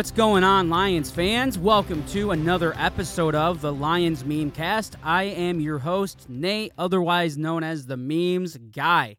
What's 0.00 0.12
going 0.12 0.44
on, 0.44 0.70
Lions 0.70 1.10
fans? 1.10 1.58
Welcome 1.58 2.02
to 2.06 2.30
another 2.30 2.72
episode 2.78 3.34
of 3.34 3.60
the 3.60 3.70
Lions 3.70 4.24
Meme 4.24 4.50
Cast. 4.50 4.96
I 5.02 5.24
am 5.24 5.60
your 5.60 5.80
host, 5.80 6.24
Nate, 6.26 6.72
otherwise 6.78 7.36
known 7.36 7.62
as 7.62 7.84
the 7.84 7.98
Memes 7.98 8.56
Guy. 8.56 9.18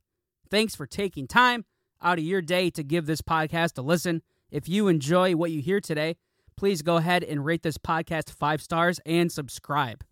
Thanks 0.50 0.74
for 0.74 0.88
taking 0.88 1.28
time 1.28 1.66
out 2.02 2.18
of 2.18 2.24
your 2.24 2.42
day 2.42 2.72
to 2.72 2.82
give 2.82 3.06
this 3.06 3.22
podcast 3.22 3.78
a 3.78 3.84
listen. 3.84 4.24
If 4.50 4.68
you 4.68 4.88
enjoy 4.88 5.36
what 5.36 5.52
you 5.52 5.62
hear 5.62 5.80
today, 5.80 6.16
please 6.58 6.82
go 6.82 6.98
ahead 6.98 7.24
and 7.24 7.46
rate 7.46 7.62
this 7.62 7.78
podcast 7.78 8.32
five 8.32 8.60
stars 8.60 9.00
and 9.06 9.32
subscribe. 9.32 10.04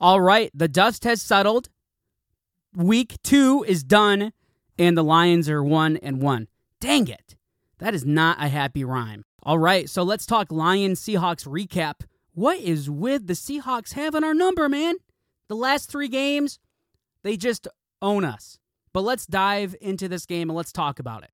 All 0.00 0.20
right, 0.20 0.50
the 0.52 0.66
dust 0.66 1.04
has 1.04 1.22
settled. 1.22 1.68
Week 2.74 3.22
two 3.22 3.64
is 3.68 3.84
done, 3.84 4.32
and 4.76 4.98
the 4.98 5.04
Lions 5.04 5.48
are 5.48 5.62
one 5.62 5.96
and 5.98 6.20
one. 6.20 6.48
Dang 6.80 7.06
it. 7.06 7.36
That 7.78 7.94
is 7.94 8.04
not 8.04 8.42
a 8.42 8.48
happy 8.48 8.82
rhyme. 8.82 9.24
All 9.48 9.58
right, 9.58 9.88
so 9.88 10.02
let's 10.02 10.26
talk 10.26 10.52
Lions 10.52 11.00
Seahawks 11.00 11.46
recap. 11.46 12.02
What 12.34 12.58
is 12.58 12.90
with 12.90 13.28
the 13.28 13.32
Seahawks 13.32 13.94
having 13.94 14.22
our 14.22 14.34
number, 14.34 14.68
man? 14.68 14.96
The 15.48 15.56
last 15.56 15.90
three 15.90 16.08
games, 16.08 16.58
they 17.22 17.38
just 17.38 17.66
own 18.02 18.26
us. 18.26 18.58
But 18.92 19.04
let's 19.04 19.24
dive 19.24 19.74
into 19.80 20.06
this 20.06 20.26
game 20.26 20.50
and 20.50 20.56
let's 20.58 20.70
talk 20.70 20.98
about 20.98 21.22
it. 21.22 21.30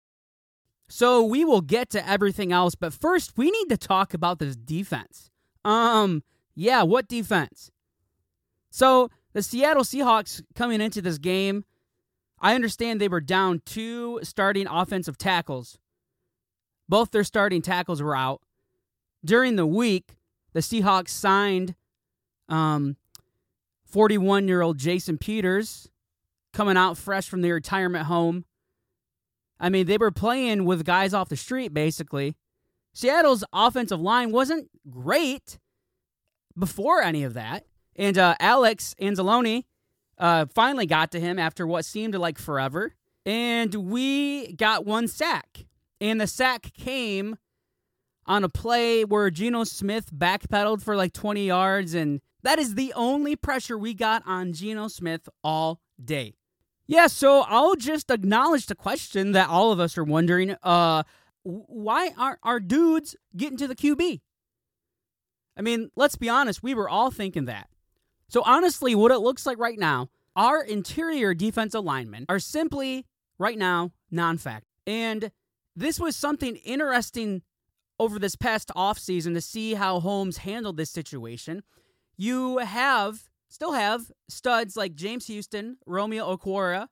So 0.89 1.25
we 1.25 1.45
will 1.45 1.61
get 1.61 1.91
to 1.91 2.09
everything 2.09 2.53
else, 2.53 2.77
but 2.77 2.93
first 2.93 3.37
we 3.37 3.51
need 3.51 3.69
to 3.71 3.77
talk 3.77 4.15
about 4.15 4.39
this 4.39 4.55
defense. 4.55 5.33
Um, 5.65 6.23
yeah, 6.55 6.85
what 6.85 7.09
defense? 7.09 7.73
So 8.71 9.11
the 9.33 9.43
Seattle 9.43 9.83
Seahawks 9.83 10.41
coming 10.55 10.81
into 10.81 11.03
this 11.03 11.19
game, 11.19 11.65
I 12.39 12.55
understand 12.55 13.01
they 13.01 13.09
were 13.09 13.21
down 13.21 13.63
two 13.67 14.21
starting 14.23 14.69
offensive 14.69 15.19
tackles 15.19 15.81
both 16.89 17.11
their 17.11 17.25
starting 17.25 17.63
tackles 17.63 18.03
were 18.03 18.17
out. 18.17 18.43
During 19.25 19.57
the 19.57 19.67
week, 19.67 20.17
the 20.53 20.61
Seahawks 20.61 21.11
signed 21.11 21.75
um, 22.49 22.97
41 23.87 24.49
year 24.49 24.63
old 24.63 24.79
Jason 24.79 25.19
Peters, 25.19 25.89
coming 26.53 26.77
out 26.77 26.99
fresh 26.99 27.29
from 27.29 27.43
their 27.43 27.55
retirement 27.55 28.07
home. 28.07 28.45
I 29.59 29.69
mean, 29.69 29.87
they 29.87 29.99
were 29.99 30.11
playing 30.11 30.65
with 30.65 30.85
guys 30.85 31.15
off 31.15 31.29
the 31.29 31.37
street, 31.37 31.73
basically. 31.73 32.37
Seattle's 32.93 33.45
offensive 33.53 34.01
line 34.01 34.31
wasn't 34.31 34.69
great 34.91 35.59
before 36.57 37.03
any 37.03 37.25
of 37.25 37.35
that. 37.35 37.65
And 37.97 38.19
uh, 38.19 38.35
Alex 38.41 38.95
Anzalone 39.01 39.65
uh, 40.19 40.47
finally 40.55 40.87
got 40.87 41.11
to 41.13 41.21
him 41.21 41.39
after 41.39 41.67
what 41.67 41.85
seemed 41.85 42.15
like 42.15 42.39
forever. 42.39 42.95
And 43.27 43.75
we 43.75 44.53
got 44.53 44.85
one 44.85 45.09
sack. 45.09 45.67
And 46.01 46.21
the 46.21 46.27
sack 46.27 46.73
came 46.75 47.37
on 48.27 48.45
a 48.45 48.49
play 48.49 49.05
where 49.05 49.31
Geno 49.31 49.65
Smith 49.65 50.13
backpedaled 50.13 50.83
for 50.83 50.97
like 50.97 51.13
20 51.13 51.47
yards. 51.47 51.95
And 51.95 52.21
that 52.43 52.59
is 52.59 52.75
the 52.75 52.93
only 52.95 53.37
pressure 53.37 53.79
we 53.79 53.95
got 53.95 54.23
on 54.27 54.53
Geno 54.53 54.89
Smith 54.89 55.29
all 55.43 55.81
day. 56.03 56.35
Yeah, 56.87 57.07
so 57.07 57.45
I'll 57.49 57.77
just 57.77 58.11
acknowledge 58.11 58.67
the 58.67 58.75
question 58.75 59.33
that 59.33 59.49
all 59.49 59.73
of 59.73 59.81
us 59.81 59.97
are 59.97 60.05
wondering 60.05 60.55
uh, 60.63 61.05
why 61.43 62.11
aren't 62.19 62.41
our 62.43 62.61
dudes 62.61 63.17
getting 63.37 63.59
to 63.59 63.69
the 63.69 63.77
QB? 63.77 64.21
I 65.57 65.63
mean, 65.63 65.91
let's 65.95 66.17
be 66.17 66.29
honest, 66.29 66.63
we 66.63 66.75
were 66.75 66.89
all 66.89 67.11
thinking 67.11 67.45
that. 67.47 67.69
So, 68.29 68.43
honestly, 68.45 68.95
what 68.95 69.13
it 69.13 69.19
looks 69.19 69.47
like 69.47 69.59
right 69.59 69.79
now, 69.79 70.09
our 70.35 70.63
interior 70.63 71.35
defensive 71.35 71.85
linemen 71.85 72.27
are 72.29 72.39
simply, 72.39 73.07
right 73.39 73.57
now, 73.57 73.93
non 74.11 74.39
fact. 74.39 74.67
And 74.87 75.31
this 75.77 75.99
was 75.99 76.17
something 76.17 76.57
interesting 76.57 77.43
over 77.99 78.19
this 78.19 78.37
past 78.37 78.71
offseason 78.77 79.35
to 79.35 79.41
see 79.41 79.75
how 79.75 80.01
Holmes 80.01 80.39
handled 80.39 80.77
this 80.77 80.91
situation. 80.91 81.63
You 82.17 82.59
have, 82.59 83.29
still 83.49 83.73
have, 83.73 84.11
studs 84.29 84.77
like 84.77 84.95
James 84.95 85.27
Houston, 85.27 85.79
Romeo 85.87 86.37
Okwara, 86.37 86.89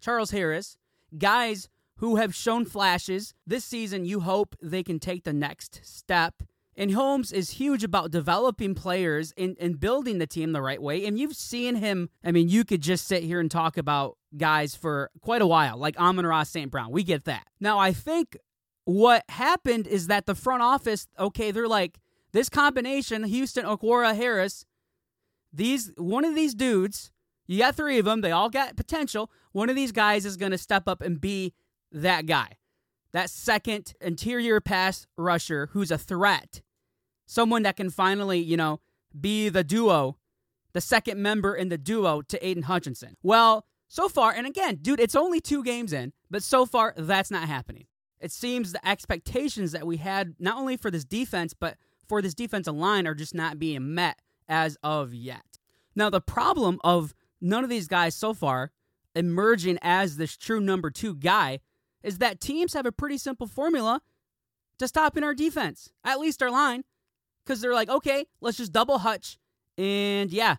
Charles 0.00 0.30
Harris, 0.30 0.76
guys 1.16 1.68
who 1.96 2.16
have 2.16 2.34
shown 2.34 2.64
flashes. 2.64 3.34
This 3.46 3.64
season, 3.64 4.04
you 4.04 4.20
hope 4.20 4.56
they 4.60 4.82
can 4.82 4.98
take 4.98 5.24
the 5.24 5.32
next 5.32 5.80
step. 5.84 6.42
And 6.76 6.92
Holmes 6.92 7.32
is 7.32 7.50
huge 7.50 7.84
about 7.84 8.10
developing 8.10 8.74
players 8.74 9.32
and, 9.36 9.56
and 9.60 9.78
building 9.78 10.18
the 10.18 10.26
team 10.26 10.52
the 10.52 10.62
right 10.62 10.80
way. 10.80 11.04
And 11.04 11.18
you've 11.18 11.36
seen 11.36 11.76
him, 11.76 12.08
I 12.24 12.32
mean, 12.32 12.48
you 12.48 12.64
could 12.64 12.80
just 12.80 13.06
sit 13.06 13.22
here 13.22 13.40
and 13.40 13.50
talk 13.50 13.76
about 13.76 14.16
guys 14.36 14.74
for 14.74 15.10
quite 15.20 15.42
a 15.42 15.46
while, 15.46 15.76
like 15.76 15.98
Amon 15.98 16.26
Ra 16.26 16.44
St. 16.44 16.70
Brown. 16.70 16.90
We 16.90 17.02
get 17.02 17.24
that. 17.24 17.46
Now, 17.60 17.78
I 17.78 17.92
think 17.92 18.38
what 18.84 19.24
happened 19.28 19.86
is 19.86 20.06
that 20.06 20.26
the 20.26 20.34
front 20.34 20.62
office, 20.62 21.06
okay, 21.18 21.50
they're 21.50 21.68
like, 21.68 21.98
this 22.32 22.48
combination, 22.48 23.24
Houston, 23.24 23.66
Okwara, 23.66 24.16
Harris, 24.16 24.64
these 25.52 25.92
one 25.98 26.24
of 26.24 26.34
these 26.34 26.54
dudes, 26.54 27.10
you 27.46 27.58
got 27.58 27.76
three 27.76 27.98
of 27.98 28.06
them, 28.06 28.22
they 28.22 28.32
all 28.32 28.48
got 28.48 28.76
potential. 28.76 29.30
One 29.52 29.68
of 29.68 29.76
these 29.76 29.92
guys 29.92 30.24
is 30.24 30.38
going 30.38 30.52
to 30.52 30.58
step 30.58 30.88
up 30.88 31.02
and 31.02 31.20
be 31.20 31.52
that 31.92 32.24
guy. 32.24 32.56
That 33.12 33.30
second 33.30 33.94
interior 34.00 34.60
pass 34.60 35.06
rusher 35.16 35.68
who's 35.72 35.90
a 35.90 35.98
threat. 35.98 36.62
Someone 37.26 37.62
that 37.62 37.76
can 37.76 37.90
finally, 37.90 38.38
you 38.38 38.56
know, 38.56 38.80
be 39.18 39.48
the 39.48 39.64
duo, 39.64 40.16
the 40.72 40.80
second 40.80 41.20
member 41.20 41.54
in 41.54 41.68
the 41.68 41.78
duo 41.78 42.22
to 42.22 42.46
Aidan 42.46 42.64
Hutchinson. 42.64 43.16
Well, 43.22 43.66
so 43.88 44.08
far, 44.08 44.32
and 44.32 44.46
again, 44.46 44.76
dude, 44.80 45.00
it's 45.00 45.14
only 45.14 45.40
two 45.40 45.62
games 45.62 45.92
in, 45.92 46.14
but 46.30 46.42
so 46.42 46.64
far, 46.64 46.94
that's 46.96 47.30
not 47.30 47.48
happening. 47.48 47.86
It 48.20 48.32
seems 48.32 48.72
the 48.72 48.88
expectations 48.88 49.72
that 49.72 49.86
we 49.86 49.98
had, 49.98 50.34
not 50.38 50.56
only 50.56 50.78
for 50.78 50.90
this 50.90 51.04
defense, 51.04 51.52
but 51.52 51.76
for 52.08 52.22
this 52.22 52.34
defensive 52.34 52.74
line, 52.74 53.06
are 53.06 53.14
just 53.14 53.34
not 53.34 53.58
being 53.58 53.94
met 53.94 54.18
as 54.48 54.78
of 54.82 55.12
yet. 55.12 55.58
Now, 55.94 56.08
the 56.08 56.20
problem 56.20 56.78
of 56.82 57.14
none 57.40 57.64
of 57.64 57.70
these 57.70 57.88
guys 57.88 58.14
so 58.14 58.32
far 58.32 58.72
emerging 59.14 59.78
as 59.82 60.16
this 60.16 60.36
true 60.36 60.60
number 60.60 60.90
two 60.90 61.14
guy 61.14 61.60
is 62.02 62.18
that 62.18 62.40
teams 62.40 62.74
have 62.74 62.86
a 62.86 62.92
pretty 62.92 63.18
simple 63.18 63.46
formula 63.46 64.00
to 64.78 64.88
stop 64.88 65.16
in 65.16 65.24
our 65.24 65.34
defense, 65.34 65.90
at 66.04 66.18
least 66.18 66.42
our 66.42 66.50
line, 66.50 66.84
because 67.44 67.60
they're 67.60 67.74
like, 67.74 67.88
okay, 67.88 68.26
let's 68.40 68.56
just 68.56 68.72
double 68.72 68.98
Hutch. 68.98 69.38
And 69.78 70.30
yeah, 70.30 70.56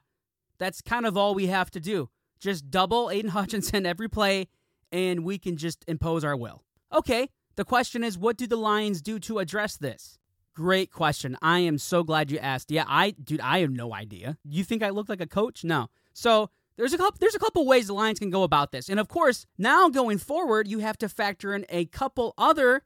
that's 0.58 0.82
kind 0.82 1.06
of 1.06 1.18
all 1.18 1.36
we 1.36 1.48
have 1.48 1.72
to 1.72 1.80
do. 1.80 2.10
Just 2.40 2.70
double 2.70 3.10
Aidan 3.10 3.32
Hutchinson 3.38 3.86
every 3.86 4.10
play, 4.10 4.48
and 4.92 5.24
we 5.24 5.38
can 5.38 5.58
just 5.58 5.84
impose 5.88 6.24
our 6.24 6.36
will. 6.36 6.64
Okay, 6.94 7.30
the 7.56 7.66
question 7.66 8.04
is, 8.04 8.18
what 8.18 8.38
do 8.38 8.48
the 8.48 8.56
Lions 8.56 9.02
do 9.02 9.20
to 9.20 9.40
address 9.40 9.78
this? 9.78 10.18
Great 10.56 10.92
question. 10.92 11.36
I 11.42 11.60
am 11.60 11.78
so 11.80 12.04
glad 12.04 12.30
you 12.30 12.38
asked. 12.38 12.70
Yeah, 12.70 12.86
I, 12.88 13.12
dude, 13.12 13.42
I 13.42 13.60
have 13.60 13.72
no 13.72 13.94
idea. 13.94 14.38
You 14.44 14.64
think 14.64 14.84
I 14.84 14.90
look 14.90 15.10
like 15.10 15.22
a 15.22 15.28
coach? 15.28 15.64
No. 15.64 15.88
So 16.14 16.50
there's 16.78 16.94
a 16.94 16.98
couple. 16.98 17.18
There's 17.20 17.36
a 17.36 17.40
couple 17.40 17.66
ways 17.66 17.88
the 17.88 17.94
Lions 17.94 18.20
can 18.20 18.30
go 18.30 18.44
about 18.44 18.72
this, 18.72 18.90
and 18.90 19.00
of 19.00 19.08
course, 19.08 19.46
now 19.58 19.90
going 19.90 20.18
forward, 20.18 20.68
you 20.68 20.80
have 20.80 20.98
to 21.00 21.10
factor 21.10 21.54
in 21.54 21.66
a 21.70 21.86
couple 21.86 22.34
other 22.38 22.84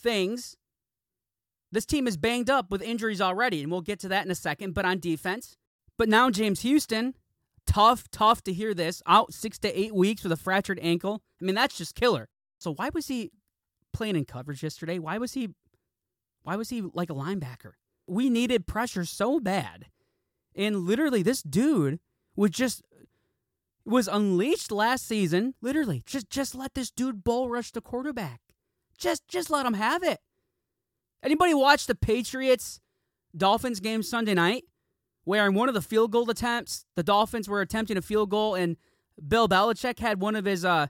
things. 0.00 0.56
This 1.70 1.84
team 1.84 2.06
is 2.06 2.16
banged 2.16 2.48
up 2.48 2.70
with 2.70 2.80
injuries 2.80 3.20
already, 3.20 3.62
and 3.62 3.70
we'll 3.70 3.82
get 3.82 4.00
to 4.00 4.08
that 4.08 4.24
in 4.24 4.30
a 4.30 4.34
second. 4.36 4.72
But 4.72 4.84
on 4.84 5.00
defense, 5.00 5.56
but 5.96 6.08
now 6.08 6.30
James 6.30 6.62
Houston 6.62 7.14
Tough, 7.68 8.10
tough 8.10 8.42
to 8.44 8.52
hear 8.52 8.72
this. 8.72 9.02
Out 9.06 9.34
six 9.34 9.58
to 9.58 9.78
eight 9.78 9.94
weeks 9.94 10.22
with 10.22 10.32
a 10.32 10.38
fractured 10.38 10.78
ankle. 10.80 11.22
I 11.40 11.44
mean, 11.44 11.54
that's 11.54 11.76
just 11.76 11.94
killer. 11.94 12.30
So 12.58 12.72
why 12.72 12.88
was 12.94 13.08
he 13.08 13.30
playing 13.92 14.16
in 14.16 14.24
coverage 14.24 14.62
yesterday? 14.62 14.98
Why 14.98 15.18
was 15.18 15.34
he 15.34 15.50
why 16.44 16.56
was 16.56 16.70
he 16.70 16.80
like 16.80 17.10
a 17.10 17.14
linebacker? 17.14 17.72
We 18.06 18.30
needed 18.30 18.66
pressure 18.66 19.04
so 19.04 19.38
bad. 19.38 19.84
And 20.56 20.86
literally 20.86 21.22
this 21.22 21.42
dude 21.42 22.00
was 22.34 22.52
just 22.52 22.80
was 23.88 24.08
unleashed 24.08 24.70
last 24.70 25.06
season. 25.06 25.54
Literally, 25.60 26.02
just 26.06 26.30
just 26.30 26.54
let 26.54 26.74
this 26.74 26.90
dude 26.90 27.24
bull 27.24 27.48
rush 27.48 27.70
the 27.70 27.80
quarterback. 27.80 28.40
Just 28.96 29.26
just 29.28 29.50
let 29.50 29.66
him 29.66 29.74
have 29.74 30.02
it. 30.02 30.20
Anybody 31.22 31.54
watch 31.54 31.86
the 31.86 31.94
Patriots 31.94 32.80
Dolphins 33.36 33.80
game 33.80 34.02
Sunday 34.02 34.34
night? 34.34 34.64
where 35.28 35.46
in 35.46 35.52
one 35.52 35.68
of 35.68 35.74
the 35.74 35.82
field 35.82 36.10
goal 36.10 36.30
attempts, 36.30 36.86
the 36.94 37.02
Dolphins 37.02 37.50
were 37.50 37.60
attempting 37.60 37.98
a 37.98 38.02
field 38.02 38.30
goal, 38.30 38.54
and 38.54 38.78
Bill 39.28 39.46
Belichick 39.46 39.98
had 39.98 40.22
one 40.22 40.34
of 40.34 40.46
his 40.46 40.64
uh, 40.64 40.86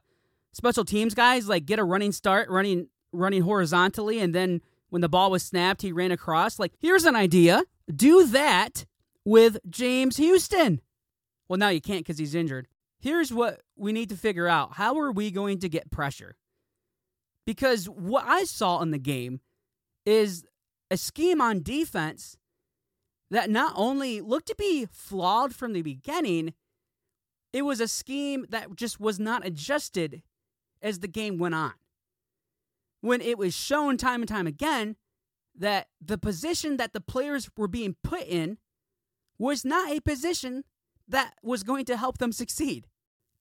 special 0.52 0.84
teams 0.84 1.12
guys 1.12 1.48
like 1.48 1.66
get 1.66 1.80
a 1.80 1.84
running 1.84 2.12
start, 2.12 2.48
running 2.48 2.86
running 3.10 3.42
horizontally, 3.42 4.20
and 4.20 4.32
then 4.32 4.60
when 4.90 5.02
the 5.02 5.08
ball 5.08 5.32
was 5.32 5.42
snapped, 5.42 5.82
he 5.82 5.90
ran 5.90 6.12
across. 6.12 6.60
Like, 6.60 6.72
here's 6.78 7.04
an 7.04 7.16
idea: 7.16 7.64
do 7.92 8.26
that 8.28 8.86
with 9.24 9.58
James 9.68 10.18
Houston. 10.18 10.82
Well, 11.48 11.58
now 11.58 11.70
you 11.70 11.80
can't 11.80 12.06
because 12.06 12.18
he's 12.18 12.36
injured. 12.36 12.68
Here's 13.00 13.32
what 13.32 13.62
we 13.76 13.92
need 13.92 14.08
to 14.08 14.16
figure 14.16 14.48
out: 14.48 14.74
how 14.74 14.98
are 14.98 15.12
we 15.12 15.30
going 15.30 15.58
to 15.60 15.68
get 15.68 15.90
pressure? 15.90 16.36
Because 17.46 17.86
what 17.86 18.24
I 18.26 18.44
saw 18.44 18.82
in 18.82 18.90
the 18.90 18.98
game 18.98 19.40
is 20.04 20.44
a 20.90 20.96
scheme 20.96 21.40
on 21.40 21.62
defense 21.62 22.36
that 23.30 23.50
not 23.50 23.72
only 23.76 24.20
looked 24.20 24.48
to 24.48 24.54
be 24.56 24.86
flawed 24.90 25.54
from 25.54 25.72
the 25.72 25.82
beginning, 25.82 26.54
it 27.52 27.62
was 27.62 27.80
a 27.80 27.88
scheme 27.88 28.46
that 28.50 28.74
just 28.74 28.98
was 28.98 29.18
not 29.18 29.46
adjusted 29.46 30.22
as 30.82 30.98
the 30.98 31.08
game 31.08 31.38
went 31.38 31.54
on. 31.54 31.72
When 33.00 33.20
it 33.20 33.38
was 33.38 33.54
shown 33.54 33.96
time 33.96 34.22
and 34.22 34.28
time 34.28 34.46
again 34.46 34.96
that 35.56 35.88
the 36.00 36.18
position 36.18 36.76
that 36.76 36.92
the 36.92 37.00
players 37.00 37.48
were 37.56 37.68
being 37.68 37.96
put 38.02 38.22
in 38.22 38.58
was 39.38 39.64
not 39.64 39.90
a 39.90 40.00
position 40.00 40.64
that 41.08 41.34
was 41.42 41.62
going 41.62 41.84
to 41.86 41.96
help 41.96 42.18
them 42.18 42.32
succeed. 42.32 42.86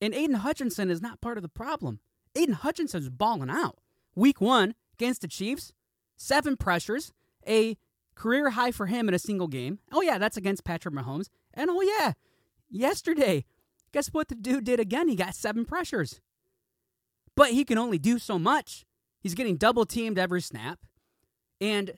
And 0.02 0.14
Aidan 0.14 0.38
Hutchinson 0.38 0.90
is 0.90 1.02
not 1.02 1.22
part 1.22 1.38
of 1.38 1.42
the 1.42 1.50
problem. 1.50 2.00
Aidan 2.36 2.56
Hutchinson's 2.56 3.10
balling 3.10 3.50
out. 3.50 3.80
Week 4.16 4.40
one 4.42 4.76
against 4.94 5.22
the 5.22 5.28
Chiefs, 5.28 5.74
seven 6.16 6.58
pressures, 6.58 7.14
a 7.48 7.78
career 8.16 8.52
high 8.52 8.72
for 8.72 8.88
him 8.88 9.08
in 9.08 9.14
a 9.14 9.20
single 9.20 9.48
game. 9.48 9.80
Oh, 9.92 10.02
yeah, 10.02 10.18
that's 10.18 10.38
against 10.38 10.64
Patrick 10.64 10.94
Mahomes. 10.94 11.30
And 11.54 11.70
oh, 11.70 11.82
yeah, 11.82 12.14
yesterday, 12.70 13.46
guess 13.92 14.08
what 14.08 14.28
the 14.28 14.36
dude 14.36 14.66
did 14.66 14.80
again? 14.80 15.08
He 15.08 15.16
got 15.16 15.36
seven 15.36 15.66
pressures. 15.66 16.20
But 17.36 17.52
he 17.52 17.64
can 17.64 17.78
only 17.78 18.00
do 18.00 18.18
so 18.18 18.40
much. 18.40 18.86
He's 19.20 19.36
getting 19.36 19.58
double 19.58 19.86
teamed 19.86 20.18
every 20.18 20.42
snap. 20.42 20.80
And 21.62 21.94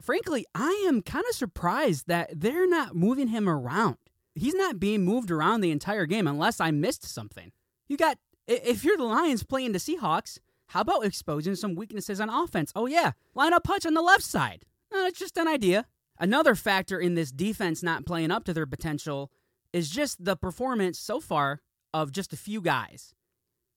frankly, 0.00 0.44
I 0.54 0.84
am 0.86 1.02
kind 1.02 1.24
of 1.28 1.34
surprised 1.34 2.06
that 2.06 2.40
they're 2.40 2.68
not 2.68 2.94
moving 2.94 3.28
him 3.28 3.48
around. 3.48 3.96
He's 4.36 4.54
not 4.54 4.78
being 4.78 5.04
moved 5.04 5.30
around 5.30 5.62
the 5.62 5.70
entire 5.70 6.06
game 6.06 6.26
unless 6.26 6.60
I 6.60 6.70
missed 6.70 7.04
something. 7.04 7.50
You 7.88 7.96
got, 7.96 8.18
if 8.46 8.84
you're 8.84 8.96
the 8.96 9.04
Lions 9.04 9.42
playing 9.42 9.72
the 9.72 9.78
Seahawks, 9.78 10.38
how 10.68 10.82
about 10.82 11.04
exposing 11.04 11.54
some 11.56 11.74
weaknesses 11.74 12.20
on 12.20 12.28
offense? 12.28 12.70
Oh, 12.76 12.86
yeah, 12.86 13.12
line 13.34 13.52
up 13.52 13.66
Hutch 13.66 13.86
on 13.86 13.94
the 13.94 14.02
left 14.02 14.24
side. 14.24 14.64
Uh, 14.92 15.06
it's 15.06 15.18
just 15.18 15.36
an 15.36 15.48
idea. 15.48 15.86
Another 16.18 16.54
factor 16.54 17.00
in 17.00 17.14
this 17.14 17.32
defense 17.32 17.82
not 17.82 18.06
playing 18.06 18.30
up 18.30 18.44
to 18.44 18.54
their 18.54 18.66
potential 18.66 19.30
is 19.72 19.90
just 19.90 20.24
the 20.24 20.36
performance 20.36 20.98
so 20.98 21.20
far 21.20 21.60
of 21.94 22.12
just 22.12 22.32
a 22.32 22.36
few 22.36 22.60
guys. 22.60 23.14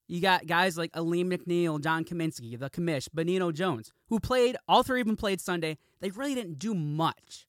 You 0.07 0.21
got 0.21 0.47
guys 0.47 0.77
like 0.77 0.91
Alim 0.95 1.29
McNeill, 1.29 1.81
John 1.81 2.03
Cominsky, 2.03 2.57
the 2.57 2.69
commish, 2.69 3.07
Benito 3.13 3.51
Jones, 3.51 3.91
who 4.07 4.19
played, 4.19 4.57
all 4.67 4.81
three 4.81 5.01
of 5.01 5.07
them 5.07 5.15
played 5.15 5.39
Sunday. 5.39 5.77
They 6.01 6.09
really 6.09 6.33
didn't 6.33 6.57
do 6.57 6.73
much. 6.73 7.47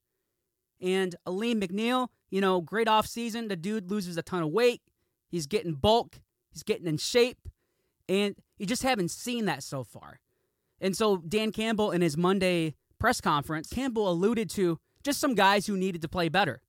And 0.80 1.16
Alim 1.26 1.60
McNeill, 1.60 2.08
you 2.30 2.40
know, 2.40 2.60
great 2.60 2.88
off 2.88 3.06
season. 3.06 3.48
The 3.48 3.56
dude 3.56 3.90
loses 3.90 4.16
a 4.16 4.22
ton 4.22 4.42
of 4.42 4.50
weight. 4.50 4.82
He's 5.28 5.46
getting 5.46 5.74
bulk. 5.74 6.20
He's 6.52 6.62
getting 6.62 6.86
in 6.86 6.96
shape. 6.96 7.38
And 8.08 8.34
you 8.58 8.66
just 8.66 8.82
haven't 8.82 9.10
seen 9.10 9.44
that 9.46 9.62
so 9.62 9.84
far. 9.84 10.20
And 10.80 10.96
so 10.96 11.18
Dan 11.18 11.52
Campbell 11.52 11.90
in 11.90 12.00
his 12.00 12.16
Monday 12.16 12.74
press 12.98 13.20
conference, 13.20 13.68
Campbell 13.68 14.10
alluded 14.10 14.50
to 14.50 14.78
just 15.02 15.20
some 15.20 15.34
guys 15.34 15.66
who 15.66 15.76
needed 15.76 16.02
to 16.02 16.08
play 16.08 16.28
better. 16.28 16.62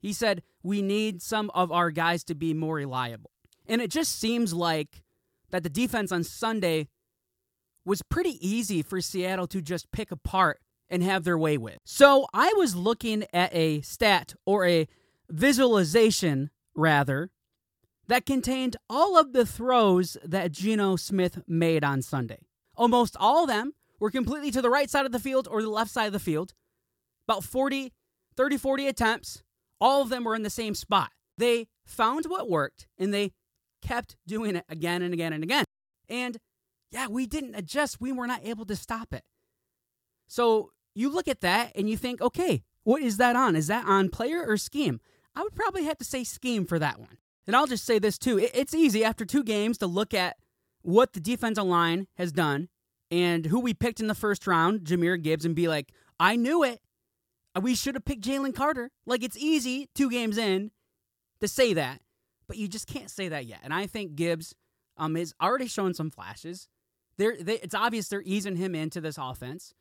He 0.00 0.12
said, 0.12 0.42
We 0.62 0.82
need 0.82 1.22
some 1.22 1.50
of 1.54 1.70
our 1.70 1.90
guys 1.90 2.24
to 2.24 2.34
be 2.34 2.54
more 2.54 2.76
reliable. 2.76 3.30
And 3.66 3.80
it 3.80 3.90
just 3.90 4.18
seems 4.18 4.52
like 4.52 5.02
that 5.50 5.62
the 5.62 5.70
defense 5.70 6.10
on 6.10 6.24
Sunday 6.24 6.88
was 7.84 8.02
pretty 8.02 8.38
easy 8.46 8.82
for 8.82 9.00
Seattle 9.00 9.46
to 9.48 9.60
just 9.60 9.90
pick 9.92 10.10
apart 10.10 10.60
and 10.92 11.02
have 11.02 11.24
their 11.24 11.38
way 11.38 11.56
with. 11.56 11.78
So 11.84 12.26
I 12.34 12.52
was 12.56 12.76
looking 12.76 13.24
at 13.32 13.52
a 13.54 13.80
stat 13.80 14.34
or 14.44 14.66
a 14.66 14.86
visualization, 15.30 16.50
rather, 16.76 17.30
that 18.08 18.26
contained 18.26 18.76
all 18.90 19.18
of 19.18 19.32
the 19.32 19.46
throws 19.46 20.18
that 20.22 20.52
Geno 20.52 20.96
Smith 20.96 21.42
made 21.48 21.82
on 21.82 22.02
Sunday. 22.02 22.40
Almost 22.76 23.16
all 23.18 23.44
of 23.44 23.48
them 23.48 23.72
were 23.98 24.10
completely 24.10 24.50
to 24.50 24.60
the 24.60 24.68
right 24.68 24.90
side 24.90 25.06
of 25.06 25.12
the 25.12 25.18
field 25.18 25.48
or 25.50 25.62
the 25.62 25.70
left 25.70 25.90
side 25.90 26.06
of 26.06 26.12
the 26.12 26.18
field. 26.18 26.52
About 27.26 27.42
40, 27.42 27.92
30, 28.36 28.56
40 28.58 28.86
attempts. 28.86 29.42
All 29.80 30.02
of 30.02 30.10
them 30.10 30.24
were 30.24 30.34
in 30.34 30.42
the 30.42 30.50
same 30.50 30.74
spot. 30.74 31.10
They 31.38 31.68
found 31.86 32.26
what 32.26 32.50
worked 32.50 32.86
and 32.98 33.14
they 33.14 33.32
kept 33.80 34.16
doing 34.26 34.56
it 34.56 34.64
again 34.68 35.00
and 35.00 35.14
again 35.14 35.32
and 35.32 35.42
again. 35.42 35.64
And 36.08 36.36
yeah, 36.90 37.06
we 37.08 37.26
didn't 37.26 37.54
adjust. 37.54 38.00
We 38.00 38.12
were 38.12 38.26
not 38.26 38.44
able 38.44 38.66
to 38.66 38.76
stop 38.76 39.14
it. 39.14 39.22
So 40.28 40.70
you 40.94 41.08
look 41.08 41.28
at 41.28 41.40
that 41.40 41.72
and 41.74 41.88
you 41.88 41.96
think, 41.96 42.20
okay, 42.20 42.62
what 42.84 43.02
is 43.02 43.16
that 43.16 43.36
on? 43.36 43.56
Is 43.56 43.68
that 43.68 43.86
on 43.86 44.08
player 44.08 44.44
or 44.46 44.56
scheme? 44.56 45.00
I 45.34 45.42
would 45.42 45.54
probably 45.54 45.84
have 45.84 45.98
to 45.98 46.04
say 46.04 46.24
scheme 46.24 46.66
for 46.66 46.78
that 46.78 46.98
one. 46.98 47.18
And 47.46 47.56
I'll 47.56 47.66
just 47.66 47.84
say 47.84 47.98
this 47.98 48.18
too. 48.18 48.38
It's 48.38 48.74
easy 48.74 49.04
after 49.04 49.24
two 49.24 49.42
games 49.42 49.78
to 49.78 49.86
look 49.86 50.14
at 50.14 50.36
what 50.82 51.12
the 51.12 51.20
defensive 51.20 51.64
line 51.64 52.06
has 52.16 52.32
done 52.32 52.68
and 53.10 53.46
who 53.46 53.60
we 53.60 53.74
picked 53.74 54.00
in 54.00 54.06
the 54.06 54.14
first 54.14 54.46
round, 54.46 54.80
Jahmyr 54.80 55.20
Gibbs, 55.20 55.44
and 55.44 55.54
be 55.54 55.68
like, 55.68 55.92
I 56.18 56.36
knew 56.36 56.62
it. 56.62 56.80
We 57.60 57.74
should 57.74 57.94
have 57.94 58.04
picked 58.04 58.24
Jalen 58.24 58.54
Carter. 58.54 58.90
Like, 59.04 59.22
it's 59.22 59.36
easy 59.36 59.88
two 59.94 60.10
games 60.10 60.38
in 60.38 60.70
to 61.40 61.48
say 61.48 61.74
that, 61.74 62.00
but 62.48 62.56
you 62.56 62.68
just 62.68 62.86
can't 62.86 63.10
say 63.10 63.28
that 63.28 63.46
yet. 63.46 63.60
And 63.62 63.74
I 63.74 63.86
think 63.86 64.14
Gibbs 64.14 64.54
um, 64.96 65.16
has 65.16 65.34
already 65.42 65.66
shown 65.66 65.92
some 65.92 66.10
flashes. 66.10 66.68
They're, 67.18 67.36
they, 67.38 67.58
it's 67.58 67.74
obvious 67.74 68.08
they're 68.08 68.22
easing 68.24 68.56
him 68.56 68.74
into 68.74 69.00
this 69.00 69.18
offense. 69.18 69.74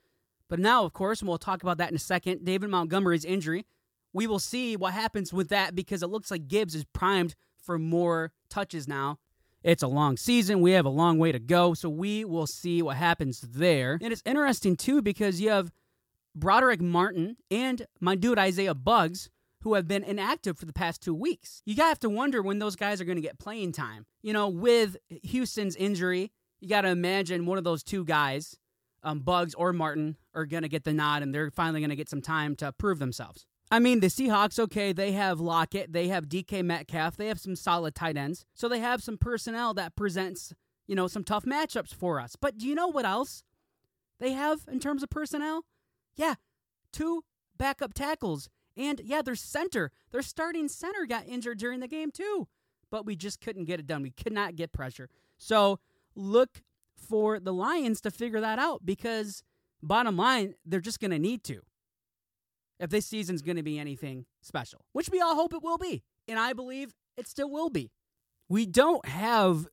But 0.51 0.59
now, 0.59 0.86
of 0.86 0.94
course, 0.94 1.21
and 1.21 1.27
we'll 1.27 1.39
talk 1.39 1.63
about 1.63 1.80
that 1.80 1.89
in 1.89 1.95
a 1.95 2.00
second, 2.00 2.45
David 2.45 2.69
Montgomery's 2.69 3.25
injury. 3.25 3.65
We 4.13 4.27
will 4.27 4.38
see 4.38 4.75
what 4.75 4.94
happens 4.94 5.33
with 5.33 5.50
that 5.50 5.74
because 5.74 6.03
it 6.03 6.09
looks 6.12 6.30
like 6.30 6.48
Gibbs 6.48 6.75
is 6.75 6.86
primed 6.94 7.33
for 7.57 7.80
more 7.80 8.31
touches 8.50 8.88
now 8.88 9.18
it's 9.63 9.83
a 9.83 9.88
long 9.88 10.18
season. 10.18 10.62
We 10.62 10.71
have 10.71 10.86
a 10.86 10.89
long 10.89 11.18
way 11.18 11.31
to 11.31 11.39
go. 11.39 11.74
So 11.74 11.89
we 11.89 12.25
will 12.25 12.48
see 12.48 12.81
what 12.81 12.98
happens 12.98 13.42
there. 13.42 14.00
And 14.01 14.12
it's 14.12 14.24
interesting, 14.25 14.75
too, 14.75 15.01
because 15.01 15.39
you 15.39 15.50
have 15.50 15.71
Brodric 16.38 16.81
Martin 16.81 17.38
and 17.50 17.86
my 18.00 18.15
dude 18.15 18.39
Isaiah 18.39 18.74
Buggs, 18.74 19.30
who 19.62 19.75
have 19.75 19.88
been 19.88 20.04
inactive 20.04 20.57
for 20.57 20.65
the 20.65 20.74
past 20.74 21.01
two 21.01 21.13
weeks. 21.13 21.62
You 21.65 21.75
have 21.75 22.00
to 22.00 22.09
wonder 22.09 22.42
when 22.42 22.59
those 22.59 22.75
guys 22.75 23.00
are 23.00 23.06
going 23.06 23.18
to 23.18 23.21
get 23.21 23.38
playing 23.38 23.74
time. 23.74 24.06
You 24.24 24.33
know, 24.33 24.50
with 24.50 24.97
Houston's 25.24 25.75
injury, 25.75 26.31
you 26.59 26.68
got 26.68 26.81
to 26.81 26.89
imagine 26.89 27.45
one 27.45 27.57
of 27.57 27.63
those 27.63 27.83
two 27.83 28.04
guys, 28.04 28.57
um, 29.03 29.19
Buggs 29.19 29.53
or 29.53 29.74
Martin, 29.74 30.18
are 30.33 30.45
going 30.45 30.63
to 30.63 30.69
get 30.69 30.83
the 30.83 30.94
nod 30.94 31.24
and 31.24 31.33
they're 31.33 31.51
finally 31.51 31.80
going 31.80 31.89
to 31.89 31.95
get 31.95 32.09
some 32.09 32.21
time 32.21 32.56
to 32.57 32.71
prove 32.71 33.00
themselves. 33.00 33.45
I 33.69 33.80
mean, 33.80 34.01
the 34.01 34.07
Seahawks, 34.07 34.59
okay, 34.59 34.92
they 34.92 35.13
have 35.13 35.39
Lockett, 35.39 35.94
they 35.94 36.09
have 36.09 36.27
DK 36.27 36.63
Metcalf, 36.63 37.15
they 37.15 37.27
have 37.27 37.39
some 37.39 37.56
solid 37.56 37.95
tight 37.95 38.18
ends. 38.18 38.45
So 38.53 38.68
they 38.68 38.80
have 38.80 39.01
some 39.01 39.18
personnel 39.18 39.74
that 39.75 39.95
presents, 39.95 40.53
you 40.88 40.95
know, 40.95 41.07
some 41.07 41.24
tough 41.24 41.45
matchups 41.45 41.94
for 41.94 42.19
us. 42.19 42.36
But 42.36 42.57
do 42.57 42.68
you 42.68 42.75
know 42.75 42.89
what 42.89 43.06
else 43.06 43.44
they 44.19 44.33
have 44.33 44.59
in 44.69 44.81
terms 44.81 45.04
of 45.04 45.09
personnel? 45.09 45.63
Yeah, 46.18 46.36
two 46.92 47.24
backup 47.57 47.94
tackles. 47.94 48.49
And 48.75 48.99
yeah, 49.04 49.21
their 49.21 49.35
center, 49.35 49.92
their 50.11 50.21
starting 50.21 50.68
center 50.68 51.06
got 51.06 51.28
injured 51.28 51.57
during 51.57 51.80
the 51.80 51.87
game 51.87 52.11
too. 52.11 52.49
But 52.90 53.06
we 53.06 53.16
just 53.16 53.40
couldn't 53.40 53.66
get 53.66 53.80
it 53.80 53.87
done. 53.87 54.02
We 54.02 54.11
could 54.11 54.33
not 54.33 54.57
get 54.57 54.73
pressure. 54.73 55.09
So 55.37 55.80
look 56.14 56.61
for 57.01 57.39
the 57.39 57.53
Lions 57.53 58.01
to 58.01 58.11
figure 58.11 58.41
that 58.41 58.59
out 58.59 58.85
because 58.85 59.43
bottom 59.81 60.17
line, 60.17 60.55
they're 60.65 60.79
just 60.79 60.99
going 60.99 61.11
to 61.11 61.19
need 61.19 61.43
to 61.45 61.61
if 62.79 62.89
this 62.89 63.05
season's 63.05 63.41
going 63.43 63.57
to 63.57 63.63
be 63.63 63.77
anything 63.77 64.25
special, 64.41 64.83
which 64.91 65.09
we 65.09 65.21
all 65.21 65.35
hope 65.35 65.53
it 65.53 65.63
will 65.63 65.77
be. 65.77 66.03
And 66.27 66.39
I 66.39 66.53
believe 66.53 66.93
it 67.15 67.27
still 67.27 67.49
will 67.49 67.69
be. 67.69 67.91
We 68.49 68.65
don't 68.65 69.05
have 69.05 69.67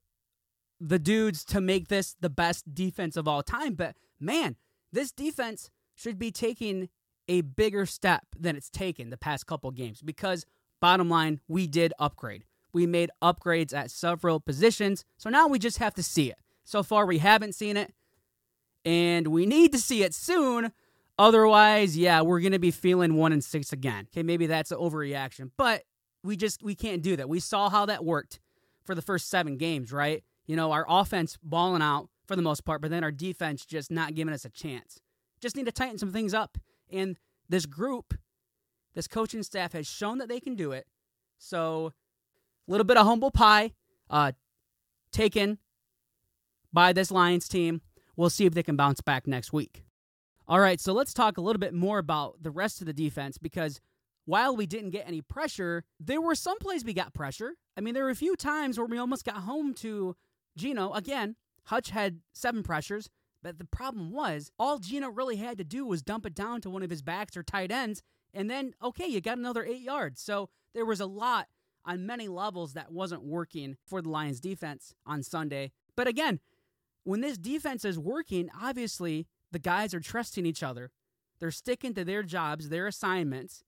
the 0.79 0.99
dudes 0.99 1.45
to 1.47 1.61
make 1.61 1.89
this 1.89 2.15
the 2.21 2.31
best 2.31 2.73
defense 2.75 3.17
of 3.17 3.27
all 3.27 3.43
time, 3.43 3.75
but 3.75 3.97
man, 4.21 4.57
this 4.93 5.11
defense 5.11 5.71
should 5.97 6.19
be 6.19 6.31
taking 6.31 6.89
a 7.29 7.41
bigger 7.41 7.85
step 7.87 8.25
than 8.39 8.57
it's 8.57 8.71
taken 8.71 9.11
the 9.11 9.17
past 9.17 9.47
couple 9.47 9.71
games 9.71 10.01
because 10.03 10.47
bottom 10.81 11.09
line, 11.09 11.41
we 11.49 11.67
did 11.67 11.93
upgrade. 11.99 12.45
We 12.73 12.87
made 12.87 13.11
upgrades 13.23 13.75
at 13.75 13.91
several 13.91 14.39
positions, 14.39 15.05
so 15.17 15.31
now 15.31 15.49
we 15.49 15.59
just 15.59 15.79
have 15.79 15.95
to 15.95 16.03
see 16.03 16.31
it. 16.31 16.39
So 16.69 16.83
far, 16.83 17.07
we 17.07 17.19
haven't 17.19 17.55
seen 17.55 17.77
it, 17.77 17.95
and 18.85 19.29
we 19.29 19.47
need 19.47 19.73
to 19.73 19.79
see 19.79 20.03
it 20.03 20.15
soon 20.15 20.73
Otherwise, 21.19 21.97
yeah, 21.97 22.21
we're 22.21 22.41
gonna 22.41 22.61
be 22.61 22.71
feeling 22.71 23.15
one 23.15 23.33
and 23.33 23.43
six 23.43 23.73
again. 23.73 24.07
Okay, 24.13 24.23
maybe 24.23 24.47
that's 24.47 24.71
an 24.71 24.79
overreaction, 24.79 25.51
but 25.57 25.83
we 26.23 26.37
just 26.37 26.63
we 26.63 26.77
can't 26.77 27.03
do 27.03 27.17
that. 27.17 27.29
We 27.29 27.41
saw 27.41 27.69
how 27.69 27.87
that 27.87 28.05
worked 28.05 28.39
for 28.85 28.95
the 28.95 29.03
first 29.03 29.29
seven 29.29 29.57
games, 29.57 29.93
right? 29.93 30.23
You 30.47 30.55
know, 30.55 30.71
our 30.71 30.87
offense 30.89 31.37
balling 31.43 31.83
out 31.83 32.09
for 32.27 32.37
the 32.37 32.43
most 32.43 32.65
part, 32.65 32.81
but 32.81 32.91
then 32.91 33.03
our 33.03 33.11
defense 33.11 33.67
just 33.67 33.91
not 33.91 34.15
giving 34.15 34.33
us 34.33 34.45
a 34.45 34.49
chance. 34.49 35.01
Just 35.41 35.57
need 35.57 35.67
to 35.67 35.73
tighten 35.73 35.99
some 35.99 36.13
things 36.13 36.33
up. 36.33 36.57
And 36.91 37.17
this 37.49 37.67
group, 37.67 38.15
this 38.95 39.09
coaching 39.09 39.43
staff 39.43 39.73
has 39.73 39.87
shown 39.87 40.19
that 40.19 40.29
they 40.29 40.41
can 40.41 40.55
do 40.55 40.71
it. 40.71 40.87
So, 41.39 41.93
a 42.67 42.71
little 42.71 42.85
bit 42.85 42.97
of 42.97 43.07
humble 43.07 43.31
pie 43.31 43.73
uh, 44.09 44.33
taken 45.11 45.59
by 46.73 46.93
this 46.93 47.11
Lions 47.11 47.49
team. 47.49 47.81
We'll 48.17 48.31
see 48.31 48.47
if 48.47 48.55
they 48.55 48.63
can 48.63 48.77
bounce 48.77 49.01
back 49.01 49.27
next 49.27 49.53
week. 49.53 49.85
All 50.47 50.61
right, 50.61 50.81
so 50.81 50.93
let's 50.93 51.13
talk 51.13 51.37
a 51.37 51.41
little 51.41 51.61
bit 51.61 51.75
more 51.75 51.99
about 51.99 52.43
the 52.43 52.51
rest 52.51 52.81
of 52.81 52.87
the 52.87 52.93
defense 52.93 53.39
because 53.39 53.81
while 54.25 54.57
we 54.57 54.67
didn't 54.67 54.91
get 54.91 55.07
any 55.07 55.21
pressure, 55.21 55.85
there 56.01 56.21
were 56.21 56.35
some 56.35 56.59
plays 56.59 56.85
we 56.85 56.95
got 56.95 57.15
pressure. 57.15 57.55
I 57.77 57.81
mean, 57.81 57.95
there 57.95 58.05
were 58.05 58.11
a 58.11 58.17
few 58.17 58.35
times 58.37 58.79
where 58.79 58.87
we 58.87 58.99
almost 58.99 59.25
got 59.25 59.37
home 59.37 59.75
to 59.75 60.17
Geno. 60.57 60.93
Again, 60.93 61.37
Hutch 61.65 61.91
had 61.91 62.21
seven 62.33 62.63
pressures, 62.63 63.09
but 63.43 63.59
the 63.59 63.65
problem 63.65 64.11
was 64.11 64.51
all 64.59 64.79
Geno 64.79 65.09
really 65.09 65.37
had 65.37 65.59
to 65.59 65.65
do 65.65 65.87
was 65.87 66.03
dump 66.03 66.27
it 66.27 66.35
down 66.35 66.61
to 66.63 66.71
one 66.71 66.83
of 66.83 66.91
his 66.91 67.03
backs 67.03 67.37
or 67.37 67.43
tight 67.43 67.71
ends, 67.71 68.03
and 68.35 68.51
then, 68.51 68.75
okay, 68.83 69.07
you 69.07 69.21
got 69.21 69.39
another 69.39 69.65
eight 69.65 69.83
yards. 69.83 70.21
So 70.21 70.51
there 70.75 70.85
was 70.85 71.01
a 71.01 71.07
lot 71.07 71.49
on 71.85 72.07
many 72.07 72.29
levels 72.29 72.75
that 72.75 72.93
wasn't 72.93 73.23
working 73.23 73.77
for 73.87 74.03
the 74.03 74.11
Lions 74.11 74.41
defense 74.41 74.95
on 75.07 75.23
Sunday. 75.23 75.73
But 75.97 76.09
again, 76.09 76.41
when 77.09 77.23
this 77.23 77.39
defense 77.39 77.87
is 77.87 77.99
working, 77.99 78.51
obviously 78.61 79.27
the 79.51 79.59
guys 79.59 79.95
are 79.95 80.01
trusting 80.01 80.45
each 80.45 80.63
other. 80.63 80.91
They're 81.41 81.51
sticking 81.51 81.95
to 81.95 82.05
their 82.05 82.23
jobs, 82.23 82.69
their 82.69 82.87
assignments. 82.87 83.65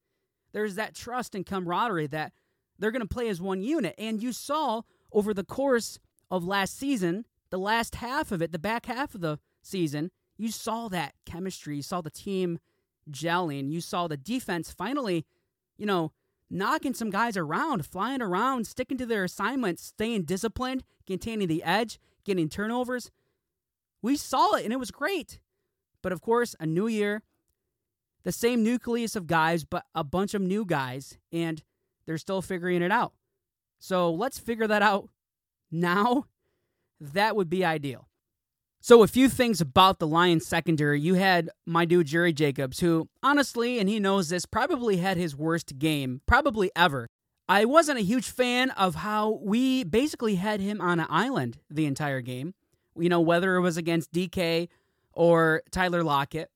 There's 0.52 0.74
that 0.74 0.94
trust 0.94 1.34
and 1.34 1.46
camaraderie 1.46 2.08
that 2.08 2.34
they're 2.78 2.90
going 2.90 3.00
to 3.00 3.08
play 3.08 3.30
as 3.30 3.40
one 3.40 3.62
unit. 3.62 3.94
And 3.96 4.22
you 4.22 4.32
saw 4.32 4.82
over 5.10 5.32
the 5.32 5.42
course 5.42 5.98
of 6.30 6.44
last 6.44 6.76
season, 6.76 7.24
the 7.48 7.58
last 7.58 7.94
half 7.94 8.30
of 8.30 8.42
it, 8.42 8.52
the 8.52 8.58
back 8.58 8.84
half 8.84 9.14
of 9.14 9.22
the 9.22 9.38
season, 9.62 10.10
you 10.36 10.50
saw 10.50 10.88
that 10.88 11.14
chemistry. 11.24 11.76
You 11.76 11.82
saw 11.82 12.02
the 12.02 12.10
team 12.10 12.58
gelling. 13.10 13.70
You 13.70 13.80
saw 13.80 14.06
the 14.06 14.18
defense 14.18 14.70
finally, 14.70 15.24
you 15.78 15.86
know, 15.86 16.12
knocking 16.50 16.92
some 16.92 17.08
guys 17.08 17.38
around, 17.38 17.86
flying 17.86 18.20
around, 18.20 18.66
sticking 18.66 18.98
to 18.98 19.06
their 19.06 19.24
assignments, 19.24 19.82
staying 19.82 20.24
disciplined, 20.24 20.84
containing 21.06 21.48
the 21.48 21.62
edge, 21.62 21.98
getting 22.22 22.50
turnovers. 22.50 23.10
We 24.02 24.16
saw 24.16 24.54
it 24.54 24.64
and 24.64 24.72
it 24.72 24.78
was 24.78 24.90
great. 24.90 25.40
But 26.02 26.12
of 26.12 26.20
course, 26.20 26.56
a 26.58 26.66
new 26.66 26.86
year, 26.86 27.22
the 28.22 28.32
same 28.32 28.62
nucleus 28.62 29.16
of 29.16 29.26
guys, 29.26 29.64
but 29.64 29.84
a 29.94 30.04
bunch 30.04 30.34
of 30.34 30.42
new 30.42 30.64
guys, 30.64 31.18
and 31.32 31.62
they're 32.06 32.18
still 32.18 32.42
figuring 32.42 32.82
it 32.82 32.92
out. 32.92 33.12
So 33.78 34.10
let's 34.12 34.38
figure 34.38 34.66
that 34.66 34.82
out 34.82 35.08
now. 35.70 36.26
That 37.00 37.34
would 37.34 37.48
be 37.48 37.64
ideal. 37.64 38.08
So, 38.82 39.02
a 39.02 39.06
few 39.06 39.28
things 39.28 39.60
about 39.60 39.98
the 39.98 40.06
Lions 40.06 40.46
secondary. 40.46 40.98
You 41.00 41.14
had 41.14 41.50
my 41.66 41.84
dude 41.84 42.06
Jerry 42.06 42.32
Jacobs, 42.32 42.80
who, 42.80 43.10
honestly, 43.22 43.78
and 43.78 43.90
he 43.90 44.00
knows 44.00 44.30
this, 44.30 44.46
probably 44.46 44.96
had 44.96 45.18
his 45.18 45.36
worst 45.36 45.78
game, 45.78 46.22
probably 46.26 46.70
ever. 46.74 47.06
I 47.46 47.66
wasn't 47.66 47.98
a 47.98 48.02
huge 48.02 48.30
fan 48.30 48.70
of 48.70 48.94
how 48.94 49.38
we 49.42 49.84
basically 49.84 50.36
had 50.36 50.62
him 50.62 50.80
on 50.80 50.98
an 50.98 51.06
island 51.10 51.58
the 51.68 51.84
entire 51.84 52.22
game. 52.22 52.54
You 53.00 53.08
know, 53.08 53.20
whether 53.20 53.56
it 53.56 53.60
was 53.60 53.76
against 53.76 54.12
DK 54.12 54.68
or 55.12 55.62
Tyler 55.70 56.02
Lockett, 56.02 56.50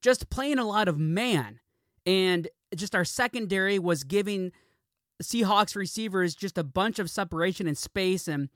just 0.00 0.30
playing 0.30 0.58
a 0.58 0.66
lot 0.66 0.88
of 0.88 0.98
man. 0.98 1.60
And 2.06 2.48
just 2.74 2.94
our 2.94 3.04
secondary 3.04 3.78
was 3.78 4.04
giving 4.04 4.52
Seahawks 5.22 5.76
receivers 5.76 6.34
just 6.34 6.56
a 6.56 6.64
bunch 6.64 6.98
of 6.98 7.10
separation 7.10 7.66
and 7.66 7.76
space. 7.76 8.26
And, 8.26 8.48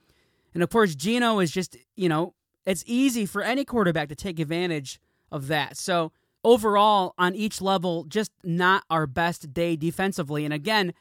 and 0.55 0.63
of 0.63 0.71
course, 0.71 0.95
Geno 0.95 1.41
is 1.41 1.51
just, 1.51 1.77
you 1.97 2.09
know, 2.09 2.35
it's 2.67 2.85
easy 2.87 3.27
for 3.27 3.43
any 3.43 3.65
quarterback 3.65 4.09
to 4.09 4.15
take 4.15 4.41
advantage 4.41 5.01
of 5.31 5.49
that. 5.49 5.77
So, 5.77 6.13
overall, 6.43 7.15
on 7.19 7.35
each 7.35 7.61
level, 7.61 8.05
just 8.05 8.33
not 8.43 8.85
our 8.89 9.07
best 9.07 9.53
day 9.53 9.77
defensively. 9.77 10.45
And 10.45 10.55
again, 10.55 10.95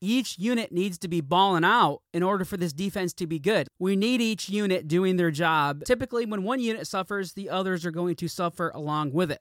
each 0.00 0.38
unit 0.38 0.72
needs 0.72 0.98
to 0.98 1.08
be 1.08 1.20
balling 1.20 1.64
out 1.64 2.00
in 2.12 2.22
order 2.22 2.44
for 2.44 2.56
this 2.56 2.72
defense 2.72 3.12
to 3.14 3.26
be 3.26 3.38
good. 3.38 3.68
We 3.78 3.96
need 3.96 4.20
each 4.20 4.48
unit 4.48 4.88
doing 4.88 5.16
their 5.16 5.30
job. 5.30 5.84
Typically, 5.84 6.26
when 6.26 6.42
one 6.42 6.60
unit 6.60 6.86
suffers, 6.86 7.34
the 7.34 7.50
others 7.50 7.84
are 7.84 7.90
going 7.90 8.16
to 8.16 8.28
suffer 8.28 8.70
along 8.74 9.12
with 9.12 9.30
it. 9.30 9.40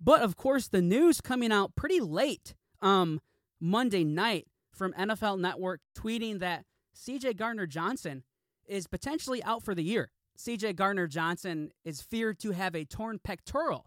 But 0.00 0.22
of 0.22 0.36
course, 0.36 0.68
the 0.68 0.82
news 0.82 1.20
coming 1.20 1.50
out 1.50 1.76
pretty 1.76 2.00
late 2.00 2.54
um, 2.82 3.20
Monday 3.60 4.04
night 4.04 4.46
from 4.72 4.92
NFL 4.92 5.40
Network 5.40 5.80
tweeting 5.96 6.40
that 6.40 6.64
CJ 6.94 7.36
Gardner 7.36 7.66
Johnson 7.66 8.22
is 8.66 8.86
potentially 8.86 9.42
out 9.44 9.62
for 9.62 9.74
the 9.74 9.82
year. 9.82 10.10
CJ 10.38 10.76
Gardner 10.76 11.06
Johnson 11.06 11.70
is 11.84 12.02
feared 12.02 12.38
to 12.40 12.50
have 12.50 12.74
a 12.74 12.84
torn 12.84 13.18
pectoral. 13.22 13.86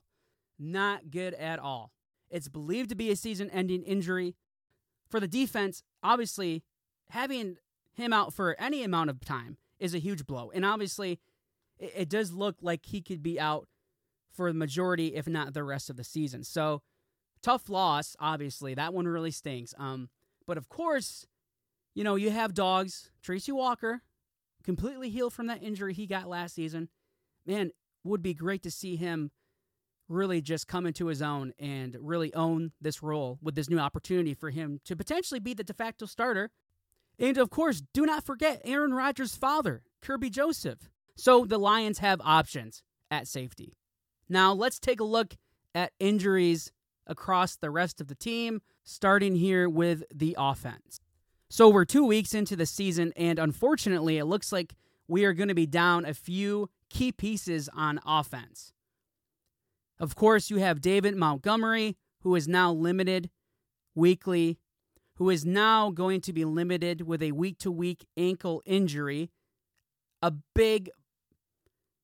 Not 0.57 1.11
good 1.11 1.33
at 1.33 1.59
all. 1.59 1.91
It's 2.29 2.47
believed 2.49 2.89
to 2.89 2.95
be 2.95 3.11
a 3.11 3.15
season 3.15 3.49
ending 3.51 3.83
injury. 3.83 4.35
For 5.09 5.19
the 5.19 5.27
defense, 5.27 5.83
obviously, 6.03 6.63
having 7.09 7.57
him 7.93 8.13
out 8.13 8.33
for 8.33 8.55
any 8.59 8.83
amount 8.83 9.09
of 9.09 9.21
time 9.21 9.57
is 9.79 9.93
a 9.93 9.99
huge 9.99 10.25
blow. 10.25 10.51
And 10.53 10.65
obviously, 10.65 11.19
it, 11.79 11.93
it 11.95 12.09
does 12.09 12.31
look 12.31 12.57
like 12.61 12.85
he 12.85 13.01
could 13.01 13.23
be 13.23 13.39
out 13.39 13.67
for 14.31 14.51
the 14.51 14.57
majority, 14.57 15.15
if 15.15 15.27
not 15.27 15.53
the 15.53 15.63
rest 15.63 15.89
of 15.89 15.97
the 15.97 16.03
season. 16.03 16.43
So, 16.43 16.81
tough 17.41 17.69
loss, 17.69 18.15
obviously. 18.19 18.73
That 18.73 18.93
one 18.93 19.07
really 19.07 19.31
stinks. 19.31 19.73
Um, 19.77 20.09
but 20.45 20.57
of 20.57 20.69
course, 20.69 21.25
you 21.95 22.03
know, 22.03 22.15
you 22.15 22.29
have 22.29 22.53
dogs. 22.53 23.09
Tracy 23.21 23.51
Walker, 23.51 24.01
completely 24.63 25.09
healed 25.09 25.33
from 25.33 25.47
that 25.47 25.63
injury 25.63 25.93
he 25.93 26.05
got 26.05 26.27
last 26.27 26.55
season. 26.55 26.89
Man, 27.45 27.71
would 28.03 28.21
be 28.21 28.33
great 28.33 28.63
to 28.63 28.71
see 28.71 28.95
him 28.95 29.31
really 30.09 30.41
just 30.41 30.67
come 30.67 30.85
into 30.85 31.07
his 31.07 31.21
own 31.21 31.53
and 31.59 31.97
really 31.99 32.33
own 32.33 32.71
this 32.79 33.03
role 33.03 33.39
with 33.41 33.55
this 33.55 33.69
new 33.69 33.79
opportunity 33.79 34.33
for 34.33 34.49
him 34.49 34.79
to 34.85 34.95
potentially 34.95 35.39
be 35.39 35.53
the 35.53 35.63
de 35.63 35.73
facto 35.73 36.05
starter. 36.05 36.49
And 37.19 37.37
of 37.37 37.49
course, 37.49 37.81
do 37.93 38.05
not 38.05 38.23
forget 38.23 38.61
Aaron 38.63 38.93
Rodgers' 38.93 39.35
father, 39.35 39.83
Kerby 40.01 40.31
Joseph. 40.31 40.89
So 41.15 41.45
the 41.45 41.57
Lions 41.57 41.99
have 41.99 42.21
options 42.23 42.83
at 43.09 43.27
safety. 43.27 43.75
Now, 44.29 44.53
let's 44.53 44.79
take 44.79 44.99
a 44.99 45.05
look 45.05 45.35
at 45.73 45.93
injuries 45.99 46.71
across 47.07 47.55
the 47.55 47.71
rest 47.71 48.01
of 48.01 48.07
the 48.07 48.15
team, 48.15 48.61
starting 48.83 49.35
here 49.35 49.69
with 49.69 50.03
the 50.13 50.35
offense. 50.37 50.99
So 51.49 51.69
we're 51.69 51.85
two 51.85 52.05
weeks 52.05 52.33
into 52.33 52.55
the 52.55 52.65
season, 52.65 53.13
and 53.15 53.39
unfortunately, 53.39 54.17
it 54.17 54.25
looks 54.25 54.51
like 54.51 54.75
we 55.07 55.23
are 55.23 55.33
going 55.33 55.47
to 55.47 55.55
be 55.55 55.65
down 55.65 56.05
a 56.05 56.13
few 56.13 56.69
key 56.89 57.11
pieces 57.11 57.69
on 57.73 58.01
offense. 58.05 58.73
Of 59.99 60.15
course, 60.15 60.49
you 60.49 60.57
have 60.57 60.81
David 60.81 61.15
Montgomery, 61.15 61.97
who 62.21 62.35
is 62.35 62.47
now 62.47 62.71
limited 62.71 63.29
weekly, 63.95 64.59
who 65.15 65.29
is 65.29 65.45
now 65.45 65.89
going 65.89 66.21
to 66.21 66.33
be 66.33 66.45
limited 66.45 67.01
with 67.01 67.23
a 67.23 67.31
week 67.31 67.57
to 67.59 67.71
week 67.71 68.05
ankle 68.15 68.61
injury. 68.65 69.31
A 70.21 70.31
big, 70.53 70.89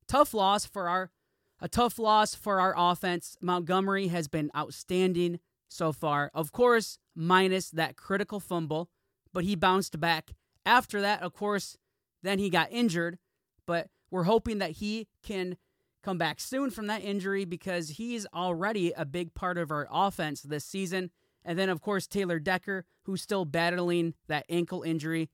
tough 0.07 0.33
loss 0.33 0.65
for 0.65 0.89
our. 0.89 1.11
A 1.59 1.69
tough 1.69 1.97
loss 1.97 2.35
for 2.35 2.59
our 2.59 2.73
offense. 2.75 3.37
Montgomery 3.39 4.07
has 4.07 4.27
been 4.27 4.51
outstanding 4.55 5.39
so 5.69 5.93
far. 5.93 6.29
Of 6.33 6.51
course, 6.51 6.99
minus 7.15 7.69
that 7.69 7.95
critical 7.95 8.41
fumble 8.41 8.89
but 9.33 9.43
he 9.43 9.55
bounced 9.55 9.99
back. 9.99 10.31
After 10.65 11.01
that, 11.01 11.21
of 11.21 11.33
course, 11.33 11.77
then 12.21 12.39
he 12.39 12.49
got 12.49 12.71
injured, 12.71 13.17
but 13.65 13.89
we're 14.11 14.23
hoping 14.23 14.59
that 14.59 14.71
he 14.71 15.07
can 15.23 15.57
come 16.03 16.17
back 16.17 16.39
soon 16.39 16.69
from 16.69 16.87
that 16.87 17.03
injury 17.03 17.45
because 17.45 17.91
he's 17.91 18.25
already 18.33 18.91
a 18.91 19.05
big 19.05 19.33
part 19.33 19.57
of 19.57 19.71
our 19.71 19.87
offense 19.91 20.41
this 20.41 20.65
season. 20.65 21.11
And 21.45 21.57
then, 21.57 21.69
of 21.69 21.81
course, 21.81 22.07
Taylor 22.07 22.39
Decker, 22.39 22.85
who's 23.03 23.21
still 23.21 23.45
battling 23.45 24.13
that 24.27 24.45
ankle 24.49 24.83
injury. 24.83 25.29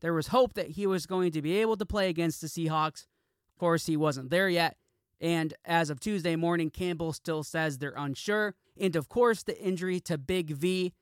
There 0.00 0.14
was 0.14 0.28
hope 0.28 0.54
that 0.54 0.70
he 0.70 0.86
was 0.86 1.06
going 1.06 1.32
to 1.32 1.42
be 1.42 1.56
able 1.58 1.76
to 1.76 1.86
play 1.86 2.08
against 2.08 2.40
the 2.40 2.46
Seahawks. 2.48 3.06
Of 3.52 3.58
course, 3.58 3.86
he 3.86 3.96
wasn't 3.96 4.30
there 4.30 4.48
yet. 4.48 4.76
And 5.20 5.54
as 5.64 5.90
of 5.90 6.00
Tuesday 6.00 6.36
morning, 6.36 6.70
Campbell 6.70 7.12
still 7.12 7.42
says 7.42 7.78
they're 7.78 7.94
unsure. 7.96 8.54
And 8.78 8.96
of 8.96 9.08
course, 9.08 9.42
the 9.42 9.58
injury 9.62 10.00
to 10.00 10.18
Big 10.18 10.50
V 10.50 10.92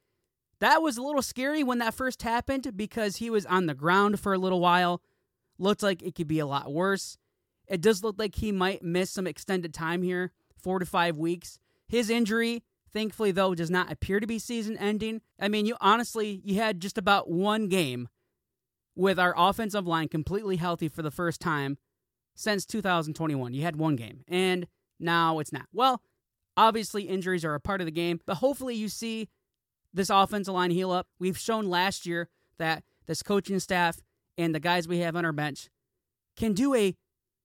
that 0.63 0.81
was 0.81 0.97
a 0.97 1.03
little 1.03 1.23
scary 1.23 1.65
when 1.65 1.79
that 1.79 1.93
first 1.93 2.23
happened 2.23 2.77
because 2.77 3.17
he 3.17 3.31
was 3.31 3.45
on 3.47 3.67
the 3.67 3.75
ground 3.75 4.21
for 4.21 4.33
a 4.33 4.39
little 4.39 4.61
while. 4.61 5.03
Looked 5.59 5.83
like 5.83 6.05
it 6.05 6.15
could 6.15 6.29
be 6.29 6.39
a 6.39 6.47
lot 6.47 6.73
worse. 6.73 7.19
It 7.73 7.81
does 7.81 8.05
look 8.05 8.17
like 8.19 8.35
he 8.35 8.53
might 8.53 8.83
miss 8.83 9.11
some 9.11 9.27
extended 9.27 9.73
time 9.73 10.03
here, 10.03 10.31
four 10.59 10.79
to 10.79 10.85
five 10.85 11.17
weeks. 11.17 11.59
His 11.89 12.11
injury, 12.11 12.65
thankfully, 12.93 13.31
though, 13.31 13.55
does 13.55 13.71
not 13.71 13.91
appear 13.91 14.21
to 14.21 14.27
be 14.27 14.39
season 14.39 14.77
ending. 14.77 15.23
I 15.41 15.49
mean, 15.49 15.65
you 15.65 15.77
honestly, 15.81 16.43
you 16.45 16.57
had 16.57 16.81
just 16.81 16.99
about 16.99 17.31
one 17.31 17.69
game 17.69 18.11
with 18.95 19.19
our 19.19 19.33
offensive 19.35 19.87
line 19.87 20.09
completely 20.09 20.57
healthy 20.57 20.87
for 20.87 21.01
the 21.01 21.11
first 21.11 21.41
time 21.41 21.79
since 22.35 22.67
2021. 22.67 23.55
You 23.55 23.63
had 23.63 23.77
one 23.77 23.97
game, 23.97 24.23
and 24.29 24.67
now 25.01 25.39
it's 25.39 25.51
not. 25.51 25.65
Well, 25.73 26.03
obviously, 26.59 27.05
injuries 27.05 27.43
are 27.43 27.55
a 27.55 27.61
part 27.61 27.81
of 27.81 27.87
the 27.87 27.91
game, 27.91 28.21
but 28.27 28.35
hopefully, 28.35 28.75
you 28.75 28.91
see 28.91 29.31
this 29.95 30.11
offensive 30.11 30.53
line 30.53 30.73
heal 30.73 30.91
up. 30.91 31.07
We've 31.19 31.39
shown 31.39 31.71
last 31.71 32.05
year 32.05 32.29
that 32.59 32.85
this 33.07 33.23
coaching 33.23 33.61
staff 33.61 33.99
and 34.37 34.55
the 34.55 34.61
guys 34.61 34.87
we 34.87 34.99
have 34.99 35.17
on 35.17 35.25
our 35.25 35.33
bench 35.33 35.71
can 36.37 36.53
do 36.53 36.75
a 36.75 36.95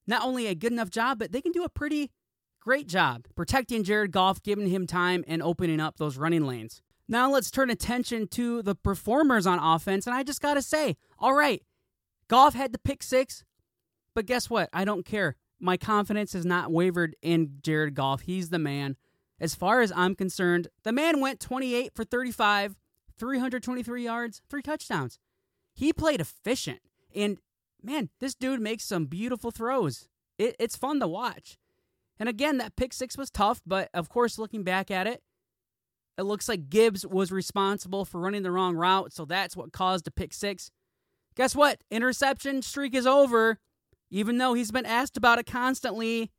not 0.08 0.24
only 0.24 0.48
a 0.48 0.56
good 0.56 0.72
enough 0.72 0.90
job, 0.90 1.20
but 1.20 1.32
they 1.32 1.42
can 1.42 1.52
do 1.52 1.64
a 1.64 1.70
pretty 1.70 2.10
great 2.62 2.88
job 2.88 3.28
protecting 3.36 3.84
Jared 3.84 4.12
Goff, 4.12 4.42
giving 4.42 4.68
him 4.68 4.88
time 4.88 5.24
and 5.28 5.44
opening 5.44 5.80
up 5.80 5.98
those 5.98 6.18
running 6.18 6.46
lanes. 6.46 6.82
Now 7.08 7.32
let's 7.32 7.52
turn 7.52 7.70
attention 7.70 8.28
to 8.30 8.62
the 8.62 8.76
performers 8.76 9.46
on 9.48 9.60
offense, 9.60 10.08
and 10.08 10.16
I 10.16 10.24
just 10.24 10.42
gotta 10.42 10.62
say, 10.62 10.98
all 11.20 11.34
right, 11.34 11.62
Goff 12.28 12.54
had 12.54 12.74
the 12.74 12.80
pick 12.80 13.04
six, 13.04 13.44
but 14.14 14.26
guess 14.26 14.50
what? 14.50 14.70
I 14.74 14.84
don't 14.84 15.06
care. 15.06 15.36
My 15.60 15.78
confidence 15.78 16.34
has 16.34 16.46
not 16.46 16.72
wavered 16.72 17.16
in 17.22 17.60
Jared 17.62 17.96
Goff. 17.96 18.22
He's 18.22 18.50
the 18.50 18.60
man. 18.60 18.96
As 19.40 19.56
far 19.56 19.82
as 19.82 19.92
I'm 19.96 20.16
concerned, 20.16 20.68
the 20.84 20.92
man 20.92 21.20
went 21.20 21.40
28 21.40 21.94
for 21.96 22.04
35, 22.04 22.76
323 23.18 24.04
yards, 24.04 24.42
three 24.50 24.62
touchdowns. 24.62 25.20
He 25.74 25.94
played 25.94 26.20
efficient. 26.20 26.80
And 27.16 27.38
man, 27.88 28.10
this 28.20 28.36
dude 28.36 28.60
makes 28.60 28.84
some 28.84 29.06
beautiful 29.06 29.50
throws. 29.50 30.10
It, 30.38 30.56
it's 30.60 30.76
fun 30.76 31.00
to 31.00 31.08
watch. 31.08 31.58
And 32.20 32.28
again, 32.28 32.58
that 32.58 32.76
pick 32.76 32.94
six 32.94 33.18
was 33.18 33.30
tough, 33.30 33.62
but 33.66 33.90
of 33.94 34.10
course, 34.10 34.38
looking 34.38 34.64
back 34.64 34.92
at 34.92 35.08
it, 35.08 35.24
it 36.18 36.24
looks 36.24 36.50
like 36.50 36.70
Gibbs 36.70 37.06
was 37.06 37.32
responsible 37.32 38.04
for 38.04 38.20
running 38.20 38.44
the 38.44 38.52
wrong 38.52 38.76
route, 38.76 39.14
so 39.14 39.24
that's 39.24 39.56
what 39.56 39.72
caused 39.72 40.08
a 40.08 40.12
pick 40.12 40.34
six. 40.34 40.72
Guess 41.36 41.56
what? 41.56 41.84
Interception 41.92 42.62
streak 42.62 42.96
is 42.96 43.06
over. 43.08 43.60
Even 44.10 44.38
though 44.38 44.54
he's 44.54 44.72
been 44.72 44.86
asked 44.86 45.18
about 45.18 45.38
it 45.38 45.46
constantly, 45.46 46.32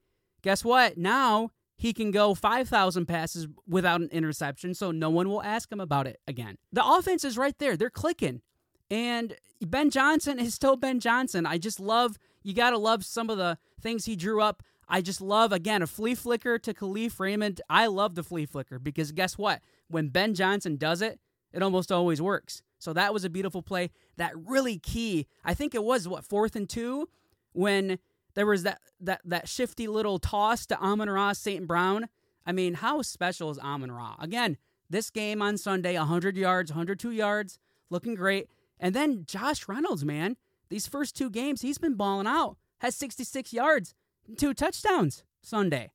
guess 0.42 0.64
what? 0.64 0.98
Now 0.98 1.50
he 1.76 1.92
can 1.92 2.10
go 2.10 2.34
5,000 2.34 3.06
passes 3.06 3.46
without 3.68 4.00
an 4.00 4.08
interception, 4.10 4.74
so 4.74 4.90
no 4.90 5.10
one 5.10 5.28
will 5.28 5.42
ask 5.42 5.70
him 5.70 5.80
about 5.80 6.06
it 6.06 6.18
again. 6.26 6.56
The 6.72 6.84
offense 6.84 7.24
is 7.24 7.38
right 7.38 7.56
there. 7.58 7.76
They're 7.76 7.90
clicking. 7.90 8.42
And 8.90 9.36
Ben 9.60 9.90
Johnson 9.90 10.38
is 10.38 10.54
still 10.54 10.76
Ben 10.76 11.00
Johnson. 11.00 11.46
I 11.46 11.58
just 11.58 11.80
love, 11.80 12.18
you 12.42 12.54
got 12.54 12.70
to 12.70 12.78
love 12.78 13.04
some 13.04 13.30
of 13.30 13.38
the 13.38 13.58
things 13.80 14.04
he 14.04 14.16
drew 14.16 14.40
up. 14.40 14.62
I 14.88 15.02
just 15.02 15.20
love, 15.20 15.52
again, 15.52 15.82
a 15.82 15.86
flea 15.86 16.14
flicker 16.14 16.58
to 16.58 16.72
Kalif 16.72 17.20
Raymond. 17.20 17.60
I 17.68 17.86
love 17.86 18.14
the 18.14 18.22
flea 18.22 18.46
flicker 18.46 18.78
because 18.78 19.12
guess 19.12 19.36
what? 19.36 19.60
When 19.88 20.08
Ben 20.08 20.34
Johnson 20.34 20.76
does 20.76 21.02
it, 21.02 21.20
it 21.52 21.62
almost 21.62 21.92
always 21.92 22.22
works. 22.22 22.62
So 22.78 22.92
that 22.92 23.12
was 23.12 23.24
a 23.24 23.30
beautiful 23.30 23.62
play. 23.62 23.90
That 24.16 24.32
really 24.36 24.78
key, 24.78 25.26
I 25.44 25.52
think 25.52 25.74
it 25.74 25.84
was, 25.84 26.08
what, 26.08 26.24
fourth 26.24 26.56
and 26.56 26.68
two? 26.68 27.08
When 27.52 27.98
there 28.34 28.46
was 28.46 28.62
that 28.62 28.80
that 29.00 29.20
that 29.24 29.48
shifty 29.48 29.88
little 29.88 30.20
toss 30.20 30.64
to 30.66 30.78
Amon 30.78 31.10
Ra 31.10 31.32
St. 31.32 31.66
Brown. 31.66 32.08
I 32.46 32.52
mean, 32.52 32.74
how 32.74 33.02
special 33.02 33.50
is 33.50 33.58
Amon 33.58 33.90
Ra? 33.90 34.14
Again, 34.20 34.56
this 34.88 35.10
game 35.10 35.42
on 35.42 35.58
Sunday, 35.58 35.98
100 35.98 36.36
yards, 36.36 36.70
102 36.70 37.10
yards, 37.10 37.58
looking 37.90 38.14
great. 38.14 38.48
And 38.80 38.94
then 38.94 39.24
Josh 39.26 39.68
Reynolds, 39.68 40.04
man, 40.04 40.36
these 40.68 40.86
first 40.86 41.16
two 41.16 41.30
games, 41.30 41.62
he's 41.62 41.78
been 41.78 41.94
balling 41.94 42.26
out. 42.26 42.56
Has 42.80 42.94
66 42.96 43.52
yards, 43.52 43.94
two 44.36 44.54
touchdowns 44.54 45.24
Sunday. 45.42 45.90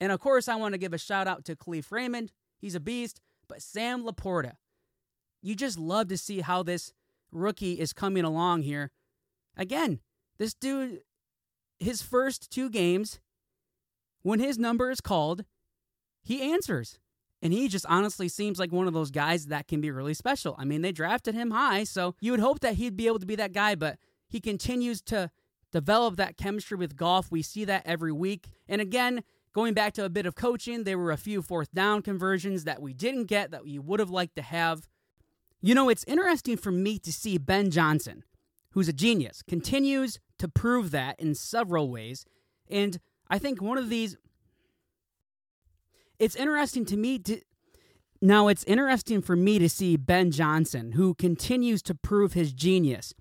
And 0.00 0.12
of 0.12 0.20
course, 0.20 0.48
I 0.48 0.56
want 0.56 0.74
to 0.74 0.78
give 0.78 0.92
a 0.92 0.98
shout 0.98 1.26
out 1.26 1.44
to 1.46 1.56
Kalif 1.56 1.90
Raymond. 1.90 2.32
He's 2.58 2.74
a 2.74 2.80
beast. 2.80 3.20
But 3.48 3.62
Sam 3.62 4.04
LaPorta, 4.04 4.52
you 5.42 5.54
just 5.54 5.78
love 5.78 6.08
to 6.08 6.18
see 6.18 6.40
how 6.40 6.62
this 6.62 6.92
rookie 7.30 7.80
is 7.80 7.92
coming 7.92 8.24
along 8.24 8.62
here. 8.62 8.90
Again, 9.56 10.00
this 10.38 10.54
dude 10.54 11.00
his 11.82 12.00
first 12.00 12.50
two 12.50 12.70
games, 12.70 13.20
when 14.22 14.40
his 14.40 14.58
number 14.58 14.90
is 14.90 15.00
called, 15.00 15.44
he 16.22 16.40
answers. 16.52 16.98
And 17.42 17.52
he 17.52 17.66
just 17.66 17.84
honestly 17.88 18.28
seems 18.28 18.58
like 18.60 18.70
one 18.70 18.86
of 18.86 18.94
those 18.94 19.10
guys 19.10 19.46
that 19.46 19.66
can 19.66 19.80
be 19.80 19.90
really 19.90 20.14
special. 20.14 20.54
I 20.58 20.64
mean, 20.64 20.80
they 20.82 20.92
drafted 20.92 21.34
him 21.34 21.50
high, 21.50 21.82
so 21.82 22.14
you 22.20 22.30
would 22.30 22.40
hope 22.40 22.60
that 22.60 22.74
he'd 22.74 22.96
be 22.96 23.08
able 23.08 23.18
to 23.18 23.26
be 23.26 23.34
that 23.34 23.52
guy, 23.52 23.74
but 23.74 23.98
he 24.28 24.40
continues 24.40 25.02
to 25.02 25.30
develop 25.72 26.16
that 26.16 26.36
chemistry 26.36 26.76
with 26.76 26.96
Goff. 26.96 27.32
We 27.32 27.42
see 27.42 27.64
that 27.64 27.82
every 27.84 28.12
week. 28.12 28.48
And 28.68 28.80
again, 28.80 29.24
going 29.52 29.74
back 29.74 29.92
to 29.94 30.04
a 30.04 30.10
bit 30.10 30.26
of 30.26 30.36
coaching, 30.36 30.84
there 30.84 30.98
were 30.98 31.10
a 31.10 31.16
few 31.16 31.42
fourth 31.42 31.72
down 31.72 32.02
conversions 32.02 32.64
that 32.64 32.80
we 32.80 32.92
didn't 32.92 33.24
get 33.24 33.50
that 33.50 33.64
we 33.64 33.78
would 33.78 33.98
have 33.98 34.10
liked 34.10 34.36
to 34.36 34.42
have. 34.42 34.86
You 35.60 35.74
know, 35.74 35.88
it's 35.88 36.04
interesting 36.04 36.56
for 36.56 36.70
me 36.70 36.98
to 37.00 37.12
see 37.12 37.38
Ben 37.38 37.70
Johnson, 37.70 38.24
who's 38.70 38.88
a 38.88 38.92
genius, 38.92 39.42
continues 39.42 40.20
to 40.38 40.48
prove 40.48 40.90
that 40.92 41.18
in 41.18 41.34
several 41.34 41.90
ways. 41.90 42.24
And 42.68 42.98
I 43.28 43.38
think 43.38 43.60
one 43.60 43.78
of 43.78 43.88
these 43.88 44.16
it's 46.22 46.36
interesting 46.36 46.84
to 46.84 46.96
me 46.96 47.18
to 47.18 47.40
now 48.20 48.46
it's 48.46 48.62
interesting 48.62 49.20
for 49.22 49.34
me 49.34 49.58
to 49.58 49.68
see 49.68 49.96
Ben 49.96 50.30
Johnson 50.30 50.92
who 50.92 51.14
continues 51.14 51.82
to 51.82 51.96
prove 51.96 52.34
his 52.34 52.52
genius. 52.52 53.12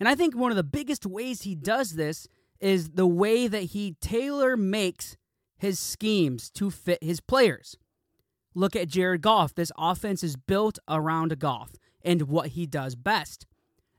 And 0.00 0.08
I 0.08 0.16
think 0.16 0.34
one 0.34 0.50
of 0.50 0.56
the 0.56 0.64
biggest 0.64 1.06
ways 1.06 1.42
he 1.42 1.54
does 1.54 1.92
this 1.92 2.26
is 2.58 2.90
the 2.90 3.06
way 3.06 3.46
that 3.46 3.62
he 3.62 3.94
tailor 4.00 4.56
makes 4.56 5.16
his 5.56 5.78
schemes 5.78 6.50
to 6.50 6.72
fit 6.72 6.98
his 7.00 7.20
players. 7.20 7.76
Look 8.56 8.74
at 8.74 8.88
Jared 8.88 9.22
Goff. 9.22 9.54
This 9.54 9.70
offense 9.78 10.24
is 10.24 10.34
built 10.34 10.80
around 10.88 11.38
Goff 11.38 11.70
and 12.04 12.22
what 12.22 12.48
he 12.48 12.66
does 12.66 12.96
best. 12.96 13.46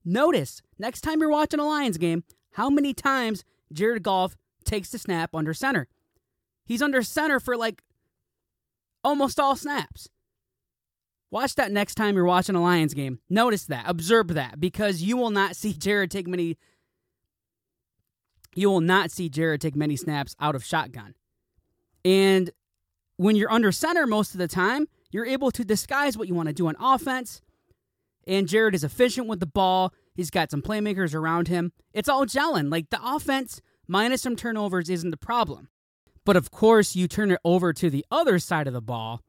Notice 0.03 0.62
next 0.77 0.99
time 0.99 1.21
you're 1.21 1.29
watching 1.29 1.62
a 1.62 1.65
Lions 1.65 1.97
game, 1.97 2.25
how 2.56 2.69
many 2.69 2.93
times 2.93 3.45
Jared 3.71 4.03
Goff 4.03 4.36
takes 4.65 4.89
the 4.89 4.99
snap 4.99 5.34
under 5.34 5.53
center. 5.53 5.88
He's 6.65 6.82
under 6.82 7.01
center 7.03 7.39
for 7.39 7.56
like 7.56 7.82
almost 9.03 9.39
all 9.39 9.55
snaps. 9.55 10.09
Watch 11.31 11.55
that 11.55 11.71
next 11.71 11.95
time 11.95 12.15
you're 12.15 12.25
watching 12.25 12.55
a 12.55 12.61
Lions 12.61 12.93
game. 12.93 13.19
Notice 13.29 13.65
that. 13.65 13.85
Observe 13.87 14.27
that 14.35 14.59
because 14.59 15.01
you 15.01 15.17
will 15.17 15.31
not 15.31 15.55
see 15.55 15.73
Jared 15.77 16.11
take 16.11 16.27
many 16.27 16.57
you 18.55 18.69
will 18.69 18.81
not 18.81 19.09
see 19.09 19.29
Jared 19.29 19.61
take 19.61 19.75
many 19.75 19.95
snaps 19.95 20.35
out 20.39 20.53
of 20.53 20.63
shotgun. 20.63 21.15
And 22.05 22.51
when 23.17 23.35
you're 23.35 23.51
under 23.51 23.71
center 23.71 24.05
most 24.05 24.33
of 24.33 24.37
the 24.37 24.47
time, 24.47 24.87
you're 25.11 25.25
able 25.25 25.51
to 25.51 25.63
disguise 25.63 26.17
what 26.17 26.27
you 26.27 26.35
want 26.35 26.49
to 26.49 26.53
do 26.53 26.67
on 26.67 26.75
offense. 26.79 27.41
And 28.27 28.47
Jared 28.47 28.75
is 28.75 28.83
efficient 28.83 29.27
with 29.27 29.39
the 29.39 29.47
ball. 29.47 29.91
He's 30.13 30.29
got 30.29 30.51
some 30.51 30.61
playmakers 30.61 31.15
around 31.15 31.47
him. 31.47 31.71
It's 31.93 32.09
all 32.09 32.25
gelling. 32.25 32.71
Like 32.71 32.89
the 32.89 32.99
offense, 33.03 33.61
minus 33.87 34.21
some 34.21 34.35
turnovers, 34.35 34.89
isn't 34.89 35.11
the 35.11 35.17
problem. 35.17 35.69
But 36.25 36.36
of 36.36 36.51
course, 36.51 36.95
you 36.95 37.07
turn 37.07 37.31
it 37.31 37.39
over 37.43 37.73
to 37.73 37.89
the 37.89 38.05
other 38.09 38.39
side 38.39 38.67
of 38.67 38.73
the 38.73 38.81
ball, 38.81 39.21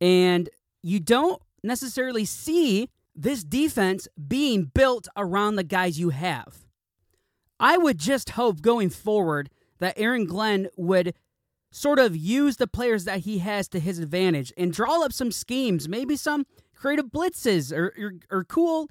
and 0.00 0.48
you 0.82 1.00
don't 1.00 1.42
necessarily 1.62 2.24
see 2.24 2.88
this 3.14 3.42
defense 3.42 4.06
being 4.28 4.64
built 4.64 5.08
around 5.16 5.56
the 5.56 5.64
guys 5.64 5.98
you 5.98 6.10
have. 6.10 6.66
I 7.58 7.78
would 7.78 7.98
just 7.98 8.30
hope 8.30 8.60
going 8.60 8.90
forward 8.90 9.50
that 9.78 9.94
Aaron 9.96 10.26
Glenn 10.26 10.68
would 10.76 11.14
sort 11.70 11.98
of 11.98 12.16
use 12.16 12.56
the 12.56 12.66
players 12.66 13.04
that 13.04 13.20
he 13.20 13.38
has 13.38 13.68
to 13.68 13.80
his 13.80 13.98
advantage 13.98 14.52
and 14.56 14.72
draw 14.72 15.02
up 15.04 15.12
some 15.12 15.32
schemes, 15.32 15.88
maybe 15.88 16.16
some 16.16 16.46
creative 16.74 17.06
blitzes 17.06 17.72
or, 17.72 17.92
or, 17.98 18.12
or 18.30 18.44
cool 18.44 18.88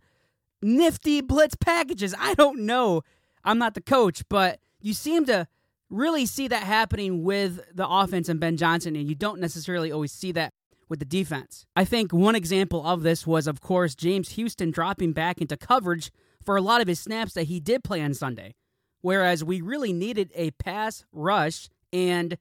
nifty 0.62 1.22
blitz 1.22 1.56
packages. 1.56 2.14
I 2.18 2.34
don't 2.34 2.62
know. 2.62 3.02
I'm 3.44 3.58
not 3.60 3.76
the 3.76 3.82
coach, 3.82 4.24
but 4.30 4.60
you 4.82 4.94
seem 4.94 5.26
to 5.26 5.48
really 5.90 6.26
see 6.26 6.48
that 6.48 6.64
happening 6.64 7.24
with 7.24 7.62
the 7.74 7.88
offense 7.88 8.30
and 8.30 8.40
Ben 8.40 8.58
Johnson, 8.58 8.96
and 8.96 9.08
you 9.08 9.16
don't 9.16 9.40
necessarily 9.40 9.92
always 9.92 10.12
see 10.12 10.32
that 10.34 10.54
with 10.90 11.00
the 11.00 11.06
defense. 11.06 11.66
I 11.76 11.86
think 11.86 12.14
one 12.14 12.36
example 12.36 12.86
of 12.86 13.04
this 13.04 13.26
was, 13.26 13.48
of 13.48 13.62
course, 13.62 13.96
James 13.96 14.32
Houston 14.32 14.72
dropping 14.72 15.14
back 15.14 15.42
into 15.42 15.58
coverage 15.58 16.12
for 16.44 16.58
a 16.58 16.62
lot 16.62 16.82
of 16.82 16.88
his 16.88 17.00
snaps 17.00 17.34
that 17.34 17.44
he 17.44 17.60
did 17.60 17.84
play 17.84 18.02
on 18.02 18.14
Sunday, 18.14 18.56
whereas 19.02 19.44
we 19.44 19.62
really 19.62 19.94
needed 19.94 20.32
a 20.36 20.52
pass 20.52 21.06
rush, 21.12 21.70
and 21.92 22.38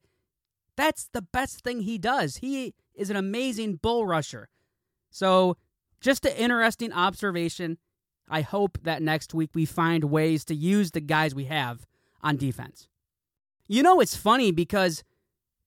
that's 0.77 1.09
the 1.13 1.23
best 1.23 1.63
thing 1.63 1.81
he 1.81 1.99
does. 1.99 2.39
He 2.39 2.75
is 2.95 3.11
an 3.11 3.17
amazing 3.17 3.77
bull 3.77 4.07
rusher. 4.07 4.49
So, 5.11 5.57
just 6.01 6.27
an 6.27 6.37
interesting 6.37 6.93
observation 6.93 7.79
I 8.29 8.41
hope 8.41 8.79
that 8.83 9.03
next 9.03 9.35
week 9.35 9.51
we 9.55 9.67
find 9.67 10.05
ways 10.05 10.45
to 10.47 10.55
use 10.55 10.91
the 10.91 11.01
guys 11.01 11.35
we 11.35 11.45
have 11.45 11.87
on 12.23 12.37
defense. 12.37 12.89
You 13.67 13.83
know, 13.83 14.01
it's 14.01 14.17
funny 14.17 14.53
because 14.53 15.03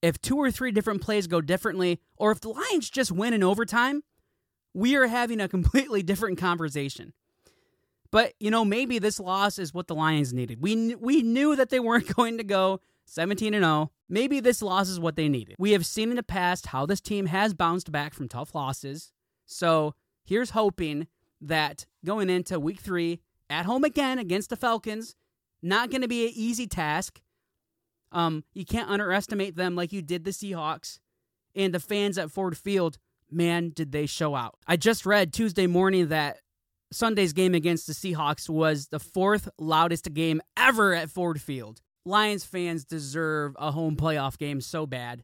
if 0.02 0.22
two 0.22 0.38
or 0.38 0.52
three 0.52 0.72
different 0.72 1.02
plays 1.02 1.28
go 1.28 1.42
differently, 1.42 2.00
or 2.16 2.32
if 2.32 2.40
the 2.42 2.50
Lions 2.50 2.90
just 2.90 3.12
win 3.12 3.34
in 3.34 3.44
overtime, 3.44 4.04
we 4.74 4.96
are 4.96 5.08
having 5.08 5.40
a 5.40 5.48
completely 5.48 6.04
different 6.04 6.38
conversation. 6.38 7.14
But, 8.12 8.34
you 8.40 8.52
know, 8.52 8.64
maybe 8.64 9.00
this 9.00 9.20
loss 9.20 9.60
is 9.60 9.74
what 9.74 9.88
the 9.88 9.96
Lions 9.96 10.34
needed. 10.34 10.62
We, 10.62 10.96
we 10.96 11.24
knew 11.24 11.56
that 11.56 11.70
they 11.70 11.80
weren't 11.80 12.08
going 12.16 12.38
to 12.38 12.44
go 12.44 12.80
17 13.06 13.54
and 13.54 13.64
0. 13.64 13.92
Maybe 14.10 14.40
this 14.40 14.62
loss 14.62 14.88
is 14.88 15.00
what 15.00 15.16
they 15.16 15.28
needed. 15.28 15.56
We 15.60 15.72
have 15.72 15.86
seen 15.86 16.10
in 16.10 16.16
the 16.16 16.24
past 16.24 16.68
how 16.68 16.86
this 16.86 17.02
team 17.02 17.26
has 17.26 17.54
bounced 17.54 17.92
back 17.92 18.14
from 18.14 18.30
tough 18.30 18.56
losses. 18.56 19.12
So 19.46 19.96
here's 20.24 20.52
hoping 20.52 21.08
that 21.42 21.86
going 22.06 22.30
into 22.30 22.60
week 22.60 22.80
three 22.80 23.20
at 23.50 23.66
home 23.66 23.84
again 23.84 24.20
against 24.20 24.50
the 24.50 24.56
Falcons, 24.56 25.16
not 25.62 25.90
going 25.90 26.02
to 26.02 26.08
be 26.08 26.26
an 26.26 26.34
easy 26.36 26.68
task. 26.68 27.22
Um, 28.12 28.44
you 28.54 28.66
can't 28.66 28.90
underestimate 28.90 29.56
them 29.56 29.76
like 29.76 29.92
you 29.92 30.02
did 30.02 30.24
the 30.24 30.32
Seahawks 30.32 31.00
and 31.56 31.74
the 31.74 31.80
fans 31.80 32.18
at 32.18 32.32
Ford 32.32 32.58
Field. 32.58 32.98
Man, 33.30 33.70
did 33.70 33.92
they 33.92 34.06
show 34.06 34.36
out! 34.36 34.56
I 34.68 34.78
just 34.78 35.06
read 35.06 35.34
Tuesday 35.34 35.68
morning 35.68 36.08
that 36.08 36.40
Sunday's 36.92 37.34
game 37.34 37.54
against 37.54 37.88
the 37.88 37.94
Seahawks 37.94 38.50
was 38.50 38.88
the 38.88 39.00
fourth 39.00 39.50
loudest 39.60 40.14
game 40.14 40.42
ever 40.56 40.94
at 40.94 41.10
Ford 41.10 41.42
Field. 41.42 41.82
Lions 42.06 42.46
fans 42.46 42.86
deserve 42.86 43.56
a 43.60 43.72
home 43.72 43.98
playoff 43.98 44.38
game 44.38 44.62
so 44.62 44.86
bad. 44.86 45.24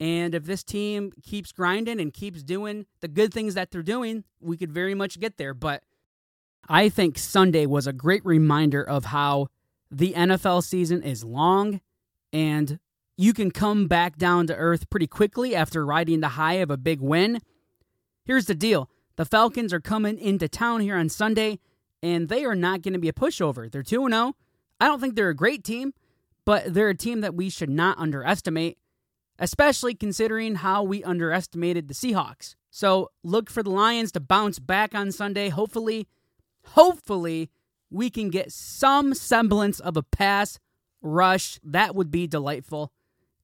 And 0.00 0.34
if 0.34 0.44
this 0.44 0.64
team 0.64 1.12
keeps 1.22 1.52
grinding 1.52 2.00
and 2.00 2.12
keeps 2.12 2.42
doing 2.42 2.86
the 3.00 3.06
good 3.06 3.32
things 3.32 3.54
that 3.54 3.70
they're 3.70 3.84
doing, 3.84 4.24
we 4.40 4.56
could 4.56 4.72
very 4.72 4.96
much 4.96 5.20
get 5.20 5.36
there. 5.36 5.54
But 5.54 5.84
I 6.68 6.88
think 6.88 7.18
Sunday 7.18 7.66
was 7.66 7.86
a 7.86 7.92
great 7.92 8.24
reminder 8.24 8.82
of 8.82 9.06
how 9.06 9.46
the 9.92 10.12
NFL 10.14 10.64
season 10.64 11.04
is 11.04 11.22
long 11.22 11.80
and 12.32 12.78
you 13.16 13.32
can 13.32 13.50
come 13.50 13.86
back 13.86 14.16
down 14.16 14.46
to 14.46 14.56
earth 14.56 14.88
pretty 14.90 15.06
quickly 15.06 15.54
after 15.54 15.84
riding 15.84 16.20
the 16.20 16.28
high 16.28 16.54
of 16.54 16.70
a 16.70 16.76
big 16.76 17.00
win. 17.00 17.40
Here's 18.24 18.46
the 18.46 18.54
deal 18.54 18.88
the 19.16 19.24
Falcons 19.24 19.72
are 19.72 19.80
coming 19.80 20.18
into 20.18 20.48
town 20.48 20.80
here 20.80 20.96
on 20.96 21.08
Sunday, 21.08 21.58
and 22.02 22.28
they 22.28 22.44
are 22.44 22.54
not 22.54 22.82
going 22.82 22.94
to 22.94 22.98
be 22.98 23.08
a 23.08 23.12
pushover. 23.12 23.70
They're 23.70 23.82
2 23.82 24.08
0. 24.08 24.34
I 24.80 24.86
don't 24.86 25.00
think 25.00 25.14
they're 25.14 25.28
a 25.28 25.34
great 25.34 25.62
team, 25.64 25.92
but 26.44 26.72
they're 26.74 26.88
a 26.88 26.96
team 26.96 27.20
that 27.20 27.34
we 27.34 27.50
should 27.50 27.70
not 27.70 27.98
underestimate 27.98 28.78
especially 29.42 29.92
considering 29.92 30.54
how 30.54 30.84
we 30.84 31.02
underestimated 31.02 31.88
the 31.88 31.94
Seahawks. 31.94 32.54
So 32.70 33.10
look 33.24 33.50
for 33.50 33.62
the 33.62 33.70
Lions 33.70 34.12
to 34.12 34.20
bounce 34.20 34.60
back 34.60 34.94
on 34.94 35.10
Sunday. 35.10 35.48
Hopefully, 35.48 36.06
hopefully, 36.68 37.50
we 37.90 38.08
can 38.08 38.30
get 38.30 38.52
some 38.52 39.14
semblance 39.14 39.80
of 39.80 39.96
a 39.96 40.02
pass 40.02 40.60
rush. 41.02 41.58
That 41.62 41.94
would 41.94 42.10
be 42.10 42.26
delightful. 42.26 42.92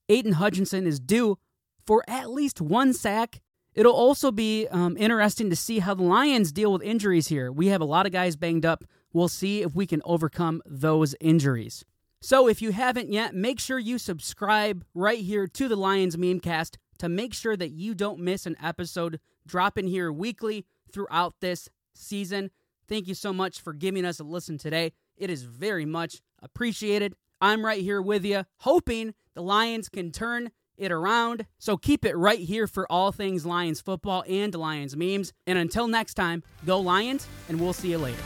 Aidan 0.08 0.32
Hutchinson 0.32 0.86
is 0.86 1.00
due 1.00 1.38
for 1.86 2.02
at 2.08 2.30
least 2.30 2.60
one 2.60 2.92
sack. 2.92 3.40
It'll 3.74 3.92
also 3.92 4.32
be 4.32 4.66
um, 4.68 4.96
interesting 4.96 5.50
to 5.50 5.56
see 5.56 5.78
how 5.80 5.94
the 5.94 6.02
Lions 6.02 6.50
deal 6.50 6.72
with 6.72 6.82
injuries 6.82 7.28
here. 7.28 7.52
We 7.52 7.68
have 7.68 7.80
a 7.80 7.86
lot 7.86 8.06
of 8.06 8.12
guys 8.12 8.36
banged 8.36 8.66
up. 8.66 8.84
We'll 9.12 9.28
see 9.28 9.62
if 9.62 9.74
we 9.74 9.86
can 9.86 10.02
overcome 10.04 10.62
those 10.66 11.14
injuries. 11.20 11.84
So 12.20 12.48
if 12.48 12.60
you 12.60 12.72
haven't 12.72 13.12
yet, 13.12 13.34
make 13.34 13.60
sure 13.60 13.78
you 13.78 13.98
subscribe 13.98 14.84
right 14.94 15.20
here 15.20 15.46
to 15.46 15.68
the 15.68 15.76
Lions 15.76 16.16
Memecast 16.16 16.76
to 16.98 17.08
make 17.08 17.32
sure 17.32 17.56
that 17.56 17.70
you 17.70 17.94
don't 17.94 18.18
miss 18.18 18.46
an 18.46 18.56
episode 18.62 19.20
dropping 19.46 19.86
here 19.86 20.12
weekly 20.12 20.66
throughout 20.92 21.36
this 21.40 21.68
season. 21.94 22.50
Thank 22.88 23.06
you 23.06 23.14
so 23.14 23.32
much 23.32 23.60
for 23.60 23.72
giving 23.72 24.04
us 24.04 24.18
a 24.18 24.24
listen 24.24 24.58
today. 24.58 24.92
It 25.16 25.30
is 25.30 25.42
very 25.42 25.84
much 25.84 26.20
appreciated. 26.42 27.14
I'm 27.40 27.64
right 27.64 27.82
here 27.82 28.02
with 28.02 28.24
you, 28.24 28.44
hoping 28.58 29.14
the 29.34 29.42
Lions 29.42 29.88
can 29.88 30.10
turn 30.10 30.50
it 30.76 30.92
around. 30.92 31.46
So 31.58 31.76
keep 31.76 32.04
it 32.04 32.16
right 32.16 32.38
here 32.38 32.66
for 32.66 32.90
all 32.90 33.12
things 33.12 33.44
Lions 33.44 33.80
football 33.80 34.24
and 34.28 34.54
Lions 34.54 34.96
memes. 34.96 35.32
And 35.46 35.58
until 35.58 35.88
next 35.88 36.14
time, 36.14 36.42
go 36.66 36.80
Lions, 36.80 37.26
and 37.48 37.60
we'll 37.60 37.72
see 37.72 37.90
you 37.90 37.98
later. 37.98 38.22